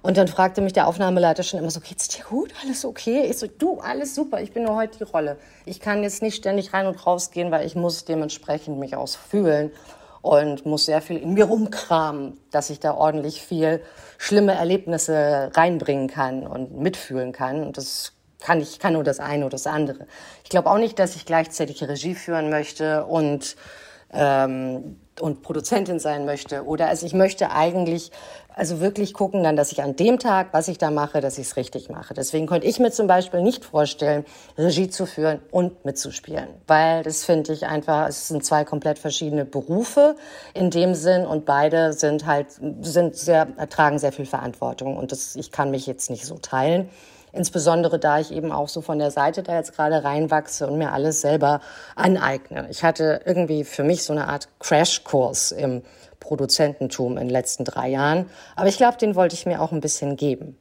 Und 0.02 0.18
dann 0.18 0.28
fragte 0.28 0.62
mich 0.62 0.74
der 0.74 0.88
Aufnahmeleiter 0.88 1.44
schon 1.44 1.60
immer 1.60 1.72
so, 1.72 1.82
geht's 1.82 2.08
dir 2.08 2.24
gut? 2.24 2.54
Alles 2.64 2.86
okay? 2.86 3.26
Ich 3.30 3.38
so, 3.38 3.48
du, 3.48 3.80
alles 3.80 4.16
super, 4.16 4.42
ich 4.42 4.54
bin 4.54 4.64
nur 4.64 4.76
heute 4.76 4.98
die 4.98 5.04
Rolle. 5.04 5.38
Ich 5.66 5.80
kann 5.80 6.04
jetzt 6.04 6.22
nicht 6.22 6.36
ständig 6.36 6.74
rein 6.74 6.88
und 6.88 7.06
raus 7.06 7.32
gehen, 7.32 7.52
weil 7.52 7.66
ich 7.66 7.76
muss 7.76 8.06
dementsprechend 8.06 8.80
mich 8.80 8.96
ausfühlen 8.96 9.72
und 10.22 10.66
muss 10.66 10.86
sehr 10.86 11.02
viel 11.02 11.18
in 11.18 11.34
mir 11.34 11.46
rumkramen, 11.46 12.38
dass 12.52 12.70
ich 12.70 12.80
da 12.80 12.94
ordentlich 12.94 13.42
viel 13.42 13.82
schlimme 14.20 14.54
Erlebnisse 14.54 15.50
reinbringen 15.56 16.08
kann 16.08 16.46
und 16.46 16.78
mitfühlen 16.78 17.32
kann. 17.32 17.64
Und 17.64 17.78
das 17.78 18.12
kann 18.40 18.60
ich 18.62 18.78
kann 18.78 18.94
nur 18.94 19.04
das 19.04 19.20
eine 19.20 19.46
oder 19.46 19.52
das 19.52 19.66
andere. 19.66 20.06
Ich 20.44 20.50
glaube 20.50 20.70
auch 20.70 20.78
nicht, 20.78 21.00
dass 21.00 21.16
ich 21.16 21.26
gleichzeitig 21.26 21.82
Regie 21.82 22.16
führen 22.16 22.50
möchte 22.50 23.06
und 23.06 23.56
ähm, 24.14 24.98
und 25.20 25.42
Produzentin 25.42 26.00
sein 26.00 26.26
möchte. 26.26 26.64
Oder 26.64 26.88
also 26.88 27.06
ich 27.06 27.14
möchte 27.14 27.52
eigentlich 27.52 28.12
also 28.60 28.82
wirklich 28.82 29.14
gucken 29.14 29.42
dann, 29.42 29.56
dass 29.56 29.72
ich 29.72 29.82
an 29.82 29.96
dem 29.96 30.20
Tag, 30.20 30.50
was 30.52 30.68
ich 30.68 30.78
da 30.78 30.92
mache, 30.92 31.22
dass 31.22 31.38
ich 31.38 31.48
es 31.48 31.56
richtig 31.56 31.90
mache. 31.90 32.14
Deswegen 32.14 32.46
konnte 32.46 32.68
ich 32.68 32.78
mir 32.78 32.92
zum 32.92 33.08
Beispiel 33.08 33.42
nicht 33.42 33.64
vorstellen, 33.64 34.26
Regie 34.58 34.90
zu 34.90 35.06
führen 35.06 35.40
und 35.50 35.86
mitzuspielen. 35.86 36.50
Weil 36.68 37.04
das 37.04 37.24
finde 37.24 37.54
ich 37.54 37.68
einfach, 37.68 38.10
es 38.10 38.28
sind 38.28 38.44
zwei 38.44 38.66
komplett 38.66 39.00
verschiedene 39.00 39.46
Berufe 39.46 40.18
in 40.54 40.72
dem 40.72 40.94
Sinn 40.94 41.26
und 41.26 41.46
beide 41.46 41.94
sind 41.94 42.26
halt, 42.26 42.48
sind 42.82 43.16
sehr, 43.16 43.48
tragen 43.70 43.98
sehr 43.98 44.12
viel 44.12 44.26
Verantwortung 44.26 44.98
und 44.98 45.14
das, 45.14 45.38
ich 45.38 45.52
kann 45.52 45.72
mich 45.72 45.88
jetzt 45.88 46.10
nicht 46.10 46.26
so 46.26 46.36
teilen. 46.38 46.90
Insbesondere 47.32 48.00
da 48.00 48.20
ich 48.20 48.32
eben 48.32 48.52
auch 48.52 48.68
so 48.68 48.82
von 48.82 49.00
der 49.00 49.12
Seite 49.12 49.44
da 49.44 49.56
jetzt 49.56 49.76
gerade 49.76 50.04
reinwachse 50.04 50.68
und 50.68 50.78
mir 50.78 50.94
alles 50.94 51.22
selber 51.22 51.62
aneigne. 51.96 52.68
Ich 52.70 52.84
hatte 52.84 53.22
irgendwie 53.26 53.64
für 53.64 53.84
mich 53.84 54.04
so 54.04 54.14
eine 54.14 54.28
Art 54.28 54.50
Crashkurs 54.60 55.52
im 55.52 55.84
Produzententum 56.20 57.14
in 57.14 57.28
den 57.28 57.30
letzten 57.30 57.64
drei 57.64 57.90
Jahren. 57.90 58.30
Aber 58.56 58.68
ich 58.68 58.78
glaube, 58.78 58.98
den 58.98 59.16
wollte 59.16 59.36
ich 59.36 59.46
mir 59.46 59.62
auch 59.62 59.72
ein 59.72 59.82
bisschen 59.82 60.16
geben. 60.16 60.58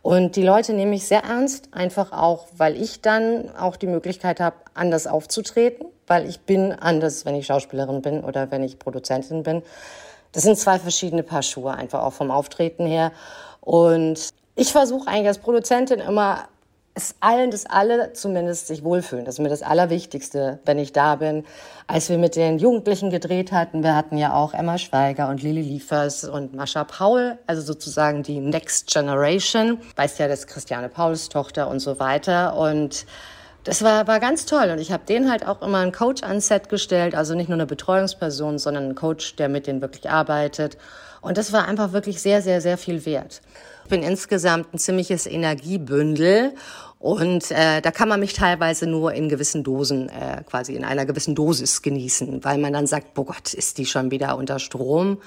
Und 0.00 0.36
die 0.36 0.42
Leute 0.42 0.72
nehme 0.72 0.94
ich 0.94 1.06
sehr 1.06 1.24
ernst, 1.24 1.68
einfach 1.72 2.12
auch, 2.12 2.46
weil 2.56 2.80
ich 2.80 3.00
dann 3.02 3.54
auch 3.56 3.76
die 3.76 3.86
Möglichkeit 3.86 4.40
habe, 4.40 4.56
anders 4.74 5.06
aufzutreten, 5.06 5.86
weil 6.06 6.28
ich 6.28 6.40
bin 6.40 6.72
anders, 6.72 7.24
wenn 7.24 7.34
ich 7.34 7.46
Schauspielerin 7.46 8.02
bin 8.02 8.24
oder 8.24 8.50
wenn 8.50 8.62
ich 8.62 8.78
Produzentin 8.78 9.42
bin. 9.42 9.62
Das 10.32 10.42
sind 10.42 10.58
zwei 10.58 10.78
verschiedene 10.78 11.22
Paar 11.22 11.42
Schuhe, 11.42 11.74
einfach 11.74 12.02
auch 12.02 12.12
vom 12.12 12.30
Auftreten 12.30 12.86
her. 12.86 13.12
Und 13.60 14.32
ich 14.54 14.72
versuche 14.72 15.08
eigentlich 15.08 15.28
als 15.28 15.38
Produzentin 15.38 16.00
immer 16.00 16.48
es 16.94 17.14
allen, 17.20 17.50
dass 17.50 17.64
alle 17.66 18.12
zumindest 18.12 18.66
sich 18.66 18.84
wohlfühlen. 18.84 19.24
Das 19.24 19.36
ist 19.36 19.38
mir 19.38 19.48
das 19.48 19.62
Allerwichtigste, 19.62 20.58
wenn 20.66 20.78
ich 20.78 20.92
da 20.92 21.16
bin. 21.16 21.44
Als 21.86 22.10
wir 22.10 22.18
mit 22.18 22.36
den 22.36 22.58
Jugendlichen 22.58 23.10
gedreht 23.10 23.50
hatten, 23.50 23.82
wir 23.82 23.96
hatten 23.96 24.18
ja 24.18 24.34
auch 24.34 24.52
Emma 24.52 24.76
Schweiger 24.76 25.28
und 25.28 25.42
Lili 25.42 25.62
Liefers 25.62 26.24
und 26.24 26.54
Mascha 26.54 26.84
Paul, 26.84 27.38
also 27.46 27.62
sozusagen 27.62 28.22
die 28.22 28.40
Next 28.40 28.92
Generation. 28.92 29.78
Weißt 29.96 30.18
ja, 30.18 30.28
das 30.28 30.40
ist 30.40 30.48
Christiane 30.48 30.90
Pauls 30.90 31.30
Tochter 31.30 31.68
und 31.68 31.80
so 31.80 31.98
weiter. 31.98 32.56
Und 32.56 33.06
das 33.64 33.82
war, 33.82 34.06
war 34.06 34.20
ganz 34.20 34.44
toll. 34.44 34.68
Und 34.70 34.78
ich 34.78 34.92
habe 34.92 35.04
denen 35.08 35.30
halt 35.30 35.46
auch 35.48 35.62
immer 35.62 35.78
einen 35.78 35.92
Coach 35.92 36.22
ans 36.22 36.48
Set 36.48 36.68
gestellt, 36.68 37.14
also 37.14 37.34
nicht 37.34 37.48
nur 37.48 37.56
eine 37.56 37.66
Betreuungsperson, 37.66 38.58
sondern 38.58 38.84
einen 38.84 38.94
Coach, 38.96 39.36
der 39.36 39.48
mit 39.48 39.66
denen 39.66 39.80
wirklich 39.80 40.10
arbeitet. 40.10 40.76
Und 41.22 41.38
das 41.38 41.54
war 41.54 41.66
einfach 41.66 41.92
wirklich 41.92 42.20
sehr, 42.20 42.42
sehr, 42.42 42.60
sehr 42.60 42.76
viel 42.76 43.06
wert. 43.06 43.40
Ich 43.84 43.90
bin 43.90 44.02
insgesamt 44.02 44.72
ein 44.72 44.78
ziemliches 44.78 45.26
Energiebündel 45.26 46.54
und 46.98 47.50
äh, 47.50 47.80
da 47.80 47.90
kann 47.90 48.08
man 48.08 48.20
mich 48.20 48.32
teilweise 48.32 48.86
nur 48.86 49.12
in 49.12 49.28
gewissen 49.28 49.64
Dosen, 49.64 50.08
äh, 50.08 50.42
quasi 50.48 50.74
in 50.74 50.84
einer 50.84 51.04
gewissen 51.04 51.34
Dosis 51.34 51.82
genießen, 51.82 52.44
weil 52.44 52.58
man 52.58 52.72
dann 52.72 52.86
sagt, 52.86 53.14
boah 53.14 53.26
Gott, 53.26 53.54
ist 53.54 53.78
die 53.78 53.86
schon 53.86 54.10
wieder 54.10 54.36
unter 54.36 54.60
Strom. 54.60 55.18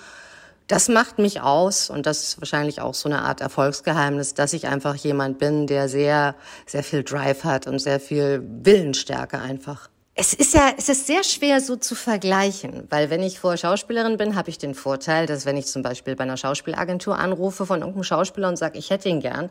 Das 0.68 0.88
macht 0.88 1.20
mich 1.20 1.41
aus 1.41 1.89
und 1.89 2.06
das 2.06 2.24
ist 2.24 2.41
wahrscheinlich 2.41 2.82
auch 2.82 2.94
so 2.94 3.08
eine 3.08 3.22
Art 3.22 3.41
Erfolgsgeheimnis, 3.41 4.34
dass 4.34 4.54
ich 4.54 4.68
einfach 4.68 4.96
jemand 4.96 5.38
bin, 5.38 5.68
der 5.68 5.89
sehr, 5.89 6.36
sehr 6.65 6.82
viel 6.82 7.04
Drive 7.04 7.44
hat 7.44 7.68
und 7.68 7.80
sehr 7.80 8.00
viel 8.00 8.41
Willensstärke 8.63 9.38
einfach. 9.38 9.89
Es 10.17 10.34
ist 10.34 10.54
ja, 10.54 10.71
es 10.78 10.88
ist 10.88 11.08
sehr 11.08 11.25
schwer 11.25 11.60
so 11.60 11.75
zu 11.75 11.93
vergleichen, 11.93 12.88
weil 12.89 13.10
wenn 13.10 13.21
ich 13.21 13.38
vor 13.38 13.58
Schauspielerin 13.58 14.15
bin, 14.15 14.38
habe 14.38 14.49
ich 14.49 14.58
den 14.58 14.73
Vorteil, 14.73 15.25
dass 15.25 15.45
wenn 15.45 15.58
ich 15.58 15.65
zum 15.65 15.82
Beispiel 15.82 16.15
bei 16.15 16.23
einer 16.23 16.38
Schauspielagentur 16.38 17.19
anrufe 17.19 17.65
von 17.65 17.80
irgendeinem 17.80 18.06
Schauspieler 18.06 18.47
und 18.47 18.56
sage, 18.56 18.80
ich 18.80 18.91
hätte 18.91 19.10
ihn 19.10 19.19
gern, 19.19 19.49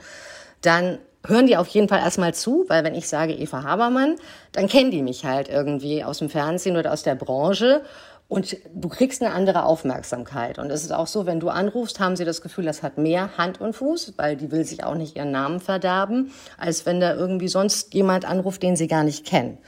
dann 0.62 1.00
hören 1.26 1.46
die 1.46 1.58
auf 1.58 1.68
jeden 1.68 1.90
Fall 1.90 1.98
erstmal 1.98 2.32
zu, 2.32 2.64
weil 2.68 2.82
wenn 2.82 2.94
ich 2.94 3.08
sage 3.08 3.34
Eva 3.34 3.62
Habermann, 3.62 4.16
dann 4.52 4.66
kennen 4.66 4.90
die 4.90 5.02
mich 5.02 5.26
halt 5.26 5.50
irgendwie 5.50 6.02
aus 6.02 6.20
dem 6.20 6.30
Fernsehen 6.30 6.78
oder 6.78 6.94
aus 6.94 7.02
der 7.02 7.14
Branche 7.14 7.82
und 8.28 8.56
du 8.74 8.88
kriegst 8.88 9.22
eine 9.22 9.34
andere 9.34 9.66
Aufmerksamkeit. 9.66 10.58
Und 10.58 10.70
es 10.70 10.82
ist 10.82 10.92
auch 10.92 11.08
so, 11.08 11.26
wenn 11.26 11.40
du 11.40 11.50
anrufst, 11.50 12.00
haben 12.00 12.16
sie 12.16 12.24
das 12.24 12.40
Gefühl, 12.40 12.64
das 12.64 12.82
hat 12.82 12.96
mehr 12.96 13.36
Hand 13.36 13.60
und 13.60 13.76
Fuß, 13.76 14.14
weil 14.16 14.36
die 14.36 14.50
will 14.50 14.64
sich 14.64 14.82
auch 14.82 14.94
nicht 14.94 15.14
ihren 15.14 15.30
Namen 15.30 15.60
verderben, 15.60 16.32
als 16.56 16.86
wenn 16.86 17.00
da 17.00 17.14
irgendwie 17.14 17.48
sonst 17.48 17.92
jemand 17.92 18.24
anruft, 18.24 18.62
den 18.62 18.76
sie 18.76 18.88
gar 18.88 19.04
nicht 19.04 19.26
kennen. 19.26 19.58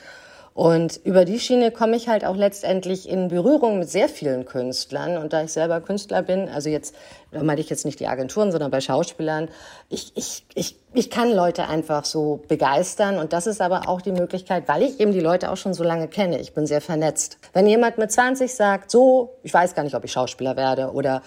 Und 0.57 0.99
über 1.05 1.27
die 1.27 1.39
Schiene 1.39 1.71
komme 1.71 1.97
ich 1.97 2.09
halt 2.09 2.25
auch 2.25 2.35
letztendlich 2.35 3.11
in 3.11 3.29
Berührung 3.29 3.79
mit 3.79 3.91
sehr 3.91 4.09
vielen 4.09 4.47
Künstlern. 4.47 5.19
Und 5.19 5.35
da 5.35 5.43
ich 5.43 5.53
selber 5.53 5.83
Künstler 5.83 6.23
bin, 6.23 6.49
also 6.49 6.71
jetzt, 6.71 6.95
da 7.31 7.43
meine 7.43 7.61
ich 7.61 7.69
jetzt 7.69 7.85
nicht 7.85 8.01
die 8.01 8.07
Agenturen, 8.07 8.51
sondern 8.51 8.71
bei 8.71 8.81
Schauspielern, 8.81 9.51
ich, 9.91 10.13
ich, 10.15 10.47
ich, 10.55 10.77
ich 10.95 11.11
kann 11.11 11.31
Leute 11.31 11.69
einfach 11.69 12.07
so 12.07 12.41
begeistern. 12.49 13.19
Und 13.19 13.35
das 13.35 13.47
ist 13.47 13.61
aber 13.61 13.87
auch 13.87 14.01
die 14.01 14.13
Möglichkeit, 14.13 14.67
weil 14.67 14.81
ich 14.81 14.99
eben 14.99 15.13
die 15.13 15.21
Leute 15.21 15.51
auch 15.51 15.59
schon 15.59 15.75
so 15.75 15.85
lange 15.85 16.09
kenne. 16.09 16.39
Ich 16.39 16.55
bin 16.55 16.67
sehr 16.67 16.81
vernetzt. 16.81 17.37
Wenn 17.53 17.67
jemand 17.67 17.99
mit 17.99 18.11
20 18.11 18.55
sagt, 18.55 18.91
so, 18.91 19.35
ich 19.43 19.53
weiß 19.53 19.75
gar 19.75 19.83
nicht, 19.83 19.95
ob 19.95 20.05
ich 20.05 20.13
Schauspieler 20.13 20.57
werde 20.57 20.93
oder 20.93 21.21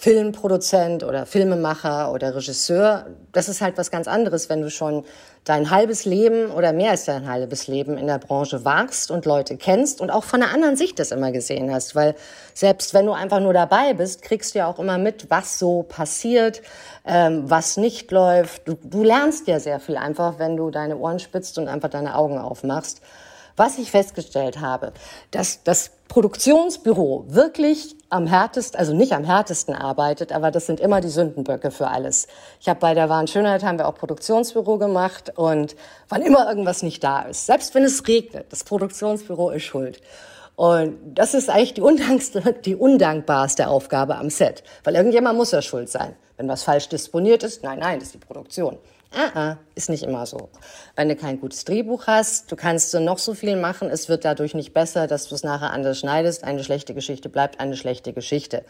Filmproduzent 0.00 1.02
oder 1.02 1.26
Filmemacher 1.26 2.12
oder 2.12 2.36
Regisseur, 2.36 3.06
das 3.32 3.48
ist 3.48 3.60
halt 3.60 3.76
was 3.78 3.90
ganz 3.90 4.06
anderes, 4.06 4.48
wenn 4.48 4.62
du 4.62 4.70
schon 4.70 5.04
dein 5.42 5.70
halbes 5.70 6.04
Leben 6.04 6.52
oder 6.52 6.72
mehr 6.72 6.92
als 6.92 7.06
dein 7.06 7.28
halbes 7.28 7.66
Leben 7.66 7.98
in 7.98 8.06
der 8.06 8.18
Branche 8.18 8.64
wagst 8.64 9.10
und 9.10 9.26
Leute 9.26 9.56
kennst 9.56 10.00
und 10.00 10.10
auch 10.10 10.22
von 10.22 10.40
einer 10.40 10.54
anderen 10.54 10.76
Sicht 10.76 11.00
das 11.00 11.10
immer 11.10 11.32
gesehen 11.32 11.74
hast. 11.74 11.96
Weil 11.96 12.14
selbst 12.54 12.94
wenn 12.94 13.06
du 13.06 13.12
einfach 13.12 13.40
nur 13.40 13.52
dabei 13.52 13.92
bist, 13.92 14.22
kriegst 14.22 14.54
du 14.54 14.60
ja 14.60 14.68
auch 14.68 14.78
immer 14.78 14.98
mit, 14.98 15.30
was 15.30 15.58
so 15.58 15.82
passiert, 15.82 16.62
ähm, 17.04 17.50
was 17.50 17.76
nicht 17.76 18.12
läuft. 18.12 18.68
Du, 18.68 18.78
du 18.80 19.02
lernst 19.02 19.48
ja 19.48 19.58
sehr 19.58 19.80
viel 19.80 19.96
einfach, 19.96 20.38
wenn 20.38 20.56
du 20.56 20.70
deine 20.70 20.96
Ohren 20.96 21.18
spitzt 21.18 21.58
und 21.58 21.66
einfach 21.66 21.90
deine 21.90 22.14
Augen 22.14 22.38
aufmachst. 22.38 23.00
Was 23.58 23.76
ich 23.76 23.90
festgestellt 23.90 24.60
habe, 24.60 24.92
dass 25.32 25.64
das 25.64 25.90
Produktionsbüro 26.06 27.24
wirklich 27.26 27.96
am 28.08 28.28
härtesten, 28.28 28.78
also 28.78 28.94
nicht 28.94 29.12
am 29.12 29.24
härtesten 29.24 29.74
arbeitet, 29.74 30.30
aber 30.30 30.52
das 30.52 30.66
sind 30.66 30.78
immer 30.78 31.00
die 31.00 31.08
Sündenböcke 31.08 31.72
für 31.72 31.88
alles. 31.88 32.28
Ich 32.60 32.68
habe 32.68 32.78
bei 32.78 32.94
der 32.94 33.08
Wahren 33.08 33.26
Schönheit 33.26 33.64
haben 33.64 33.78
wir 33.78 33.88
auch 33.88 33.96
Produktionsbüro 33.96 34.78
gemacht 34.78 35.32
und 35.34 35.74
wann 36.08 36.22
immer 36.22 36.48
irgendwas 36.48 36.84
nicht 36.84 37.02
da 37.02 37.22
ist, 37.22 37.46
selbst 37.46 37.74
wenn 37.74 37.82
es 37.82 38.06
regnet, 38.06 38.46
das 38.52 38.62
Produktionsbüro 38.62 39.50
ist 39.50 39.64
schuld. 39.64 40.00
Und 40.54 40.96
das 41.04 41.34
ist 41.34 41.50
eigentlich 41.50 41.74
die, 41.74 41.82
undankste, 41.82 42.54
die 42.64 42.76
undankbarste 42.76 43.66
Aufgabe 43.66 44.18
am 44.18 44.30
Set, 44.30 44.62
weil 44.84 44.94
irgendjemand 44.94 45.36
muss 45.36 45.50
ja 45.50 45.62
schuld 45.62 45.88
sein. 45.88 46.14
Wenn 46.36 46.46
was 46.46 46.62
falsch 46.62 46.88
disponiert 46.88 47.42
ist, 47.42 47.64
nein, 47.64 47.80
nein, 47.80 47.98
das 47.98 48.10
ist 48.10 48.14
die 48.14 48.18
Produktion. 48.18 48.78
Ah, 49.10 49.30
ah, 49.34 49.56
ist 49.74 49.88
nicht 49.88 50.02
immer 50.02 50.26
so. 50.26 50.50
Wenn 50.94 51.08
du 51.08 51.16
kein 51.16 51.40
gutes 51.40 51.64
Drehbuch 51.64 52.06
hast, 52.06 52.52
du 52.52 52.56
kannst 52.56 52.90
so 52.90 53.00
noch 53.00 53.18
so 53.18 53.32
viel 53.32 53.56
machen, 53.56 53.88
es 53.88 54.08
wird 54.08 54.24
dadurch 54.24 54.54
nicht 54.54 54.74
besser, 54.74 55.06
dass 55.06 55.28
du 55.28 55.34
es 55.34 55.42
nachher 55.42 55.72
anders 55.72 55.98
schneidest. 55.98 56.44
Eine 56.44 56.62
schlechte 56.62 56.92
Geschichte 56.94 57.30
bleibt 57.30 57.58
eine 57.58 57.76
schlechte 57.76 58.12
Geschichte. 58.12 58.64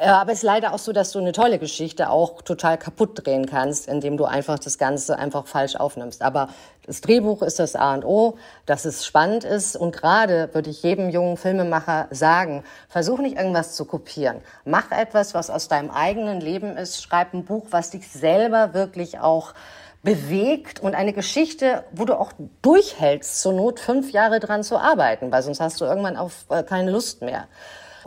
Aber 0.00 0.30
es 0.32 0.38
ist 0.38 0.44
leider 0.44 0.74
auch 0.74 0.78
so, 0.78 0.92
dass 0.92 1.10
du 1.12 1.18
eine 1.18 1.32
tolle 1.32 1.58
Geschichte 1.58 2.10
auch 2.10 2.42
total 2.42 2.78
kaputt 2.78 3.24
drehen 3.26 3.46
kannst, 3.46 3.88
indem 3.88 4.16
du 4.16 4.26
einfach 4.26 4.58
das 4.58 4.78
Ganze 4.78 5.18
einfach 5.18 5.46
falsch 5.46 5.76
aufnimmst. 5.76 6.22
Aber 6.22 6.48
das 6.86 7.00
Drehbuch 7.00 7.42
ist 7.42 7.58
das 7.58 7.74
A 7.74 7.94
und 7.94 8.04
O, 8.04 8.36
dass 8.66 8.84
es 8.84 9.04
spannend 9.04 9.44
ist. 9.44 9.76
Und 9.76 9.96
gerade 9.96 10.50
würde 10.52 10.70
ich 10.70 10.82
jedem 10.82 11.10
jungen 11.10 11.36
Filmemacher 11.36 12.06
sagen, 12.10 12.64
versuch 12.88 13.18
nicht 13.18 13.36
irgendwas 13.36 13.74
zu 13.74 13.84
kopieren. 13.86 14.40
Mach 14.64 14.90
etwas, 14.92 15.34
was 15.34 15.50
aus 15.50 15.68
deinem 15.68 15.90
eigenen 15.90 16.40
Leben 16.40 16.76
ist. 16.76 17.02
Schreib 17.02 17.34
ein 17.34 17.44
Buch, 17.44 17.66
was 17.70 17.90
dich 17.90 18.08
selber 18.08 18.74
wirklich 18.74 19.18
auch 19.18 19.52
bewegt 20.02 20.80
und 20.80 20.94
eine 20.94 21.12
Geschichte, 21.12 21.84
wo 21.90 22.04
du 22.04 22.14
auch 22.14 22.32
durchhältst, 22.62 23.40
zur 23.40 23.52
Not 23.52 23.80
fünf 23.80 24.12
Jahre 24.12 24.38
dran 24.38 24.62
zu 24.62 24.78
arbeiten, 24.78 25.32
weil 25.32 25.42
sonst 25.42 25.60
hast 25.60 25.80
du 25.80 25.86
irgendwann 25.86 26.16
auf 26.16 26.46
äh, 26.50 26.62
keine 26.62 26.92
Lust 26.92 27.20
mehr 27.20 27.48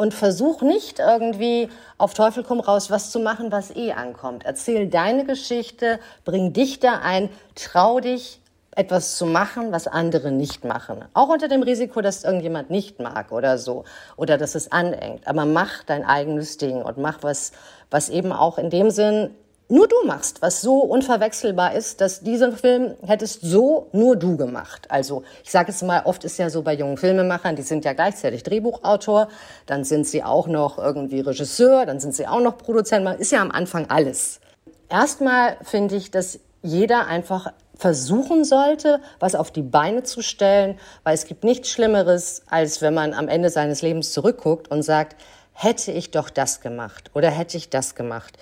und 0.01 0.15
versuch 0.15 0.63
nicht 0.63 0.97
irgendwie 0.97 1.69
auf 1.99 2.15
Teufel 2.15 2.43
komm 2.43 2.59
raus 2.59 2.89
was 2.89 3.11
zu 3.11 3.19
machen, 3.19 3.51
was 3.51 3.69
eh 3.75 3.91
ankommt. 3.91 4.43
Erzähl 4.43 4.87
deine 4.87 5.25
Geschichte, 5.25 5.99
bring 6.25 6.53
dich 6.53 6.79
da 6.79 7.01
ein, 7.03 7.29
trau 7.53 7.99
dich, 7.99 8.41
etwas 8.75 9.15
zu 9.17 9.27
machen, 9.27 9.71
was 9.71 9.85
andere 9.85 10.31
nicht 10.31 10.65
machen. 10.65 11.05
Auch 11.13 11.29
unter 11.29 11.47
dem 11.47 11.61
Risiko, 11.61 12.01
dass 12.01 12.23
irgendjemand 12.23 12.71
nicht 12.71 12.99
mag 12.99 13.31
oder 13.31 13.59
so. 13.59 13.83
Oder 14.15 14.39
dass 14.39 14.55
es 14.55 14.71
anengt. 14.71 15.27
Aber 15.27 15.45
mach 15.45 15.83
dein 15.83 16.03
eigenes 16.03 16.57
Ding 16.57 16.81
und 16.81 16.97
mach 16.97 17.21
was, 17.21 17.51
was 17.91 18.09
eben 18.09 18.31
auch 18.31 18.57
in 18.57 18.71
dem 18.71 18.89
Sinn 18.89 19.35
nur 19.71 19.87
du 19.87 19.95
machst, 20.05 20.41
was 20.41 20.59
so 20.59 20.79
unverwechselbar 20.79 21.73
ist, 21.73 22.01
dass 22.01 22.19
diesen 22.19 22.57
Film 22.57 22.95
hättest 23.07 23.39
so 23.41 23.87
nur 23.93 24.17
du 24.17 24.35
gemacht. 24.35 24.91
Also 24.91 25.23
ich 25.45 25.49
sage 25.49 25.71
es 25.71 25.81
mal, 25.81 26.01
oft 26.03 26.25
ist 26.25 26.37
ja 26.37 26.49
so 26.49 26.61
bei 26.61 26.73
jungen 26.73 26.97
Filmemachern, 26.97 27.55
die 27.55 27.61
sind 27.61 27.85
ja 27.85 27.93
gleichzeitig 27.93 28.43
Drehbuchautor, 28.43 29.29
dann 29.67 29.85
sind 29.85 30.05
sie 30.05 30.23
auch 30.23 30.47
noch 30.47 30.77
irgendwie 30.77 31.21
Regisseur, 31.21 31.85
dann 31.85 32.01
sind 32.01 32.13
sie 32.13 32.27
auch 32.27 32.41
noch 32.41 32.57
Produzent, 32.57 33.05
man 33.05 33.17
ist 33.17 33.31
ja 33.31 33.41
am 33.41 33.49
Anfang 33.49 33.89
alles. 33.89 34.41
Erstmal 34.89 35.55
finde 35.61 35.95
ich, 35.95 36.11
dass 36.11 36.41
jeder 36.61 37.07
einfach 37.07 37.53
versuchen 37.73 38.43
sollte, 38.43 38.99
was 39.21 39.35
auf 39.35 39.51
die 39.51 39.63
Beine 39.63 40.03
zu 40.03 40.21
stellen, 40.21 40.77
weil 41.03 41.13
es 41.13 41.25
gibt 41.25 41.45
nichts 41.45 41.69
Schlimmeres, 41.69 42.43
als 42.49 42.81
wenn 42.81 42.93
man 42.93 43.13
am 43.13 43.29
Ende 43.29 43.49
seines 43.49 43.81
Lebens 43.81 44.11
zurückguckt 44.11 44.69
und 44.69 44.83
sagt, 44.83 45.15
hätte 45.53 45.93
ich 45.93 46.11
doch 46.11 46.29
das 46.29 46.59
gemacht 46.59 47.09
oder 47.13 47.29
hätte 47.29 47.55
ich 47.55 47.69
das 47.69 47.95
gemacht 47.95 48.37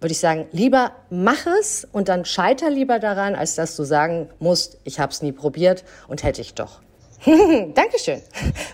würde 0.00 0.12
ich 0.12 0.20
sagen, 0.20 0.46
lieber 0.52 0.92
mach 1.10 1.46
es 1.46 1.86
und 1.90 2.08
dann 2.08 2.24
scheiter 2.24 2.70
lieber 2.70 2.98
daran, 2.98 3.34
als 3.34 3.54
dass 3.54 3.76
du 3.76 3.84
sagen 3.84 4.28
musst, 4.38 4.78
ich 4.84 5.00
habe 5.00 5.12
es 5.12 5.22
nie 5.22 5.32
probiert 5.32 5.84
und 6.08 6.22
hätte 6.22 6.40
ich 6.40 6.54
doch. 6.54 6.80
Dankeschön. 7.74 8.20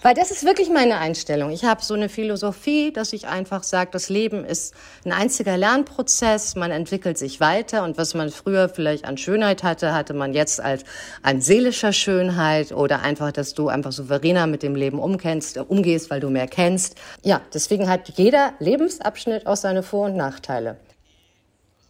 Weil 0.02 0.14
das 0.14 0.33
ist 0.33 0.44
wirklich 0.44 0.70
meine 0.70 0.98
Einstellung. 0.98 1.50
Ich 1.50 1.64
habe 1.64 1.85
so 1.85 1.94
eine 1.94 2.09
Philosophie, 2.09 2.92
dass 2.92 3.12
ich 3.12 3.28
einfach 3.28 3.62
sage, 3.62 3.90
das 3.92 4.09
Leben 4.09 4.44
ist 4.44 4.74
ein 5.04 5.12
einziger 5.12 5.56
Lernprozess, 5.56 6.56
man 6.56 6.72
entwickelt 6.72 7.16
sich 7.16 7.38
weiter 7.38 7.85
und 7.85 7.96
was 7.96 8.14
man 8.14 8.30
früher 8.30 8.68
vielleicht 8.68 9.04
an 9.04 9.16
Schönheit 9.16 9.62
hatte, 9.62 9.94
hatte 9.94 10.14
man 10.14 10.35
jetzt 10.35 10.61
als 10.61 10.83
an 11.22 11.40
seelischer 11.40 11.92
Schönheit 11.92 12.72
oder 12.72 13.02
einfach, 13.02 13.30
dass 13.30 13.54
du 13.54 13.68
einfach 13.68 13.92
souveräner 13.92 14.48
mit 14.48 14.64
dem 14.64 14.74
Leben 14.74 14.98
umkennst, 14.98 15.59
umgehst, 15.59 16.11
weil 16.11 16.18
du 16.18 16.28
mehr 16.28 16.48
kennst. 16.48 16.96
Ja, 17.22 17.42
deswegen 17.54 17.88
hat 17.88 18.09
jeder 18.16 18.54
Lebensabschnitt 18.59 19.46
auch 19.46 19.56
seine 19.56 19.85
Vor- 19.85 20.06
und 20.06 20.16
Nachteile. 20.16 20.76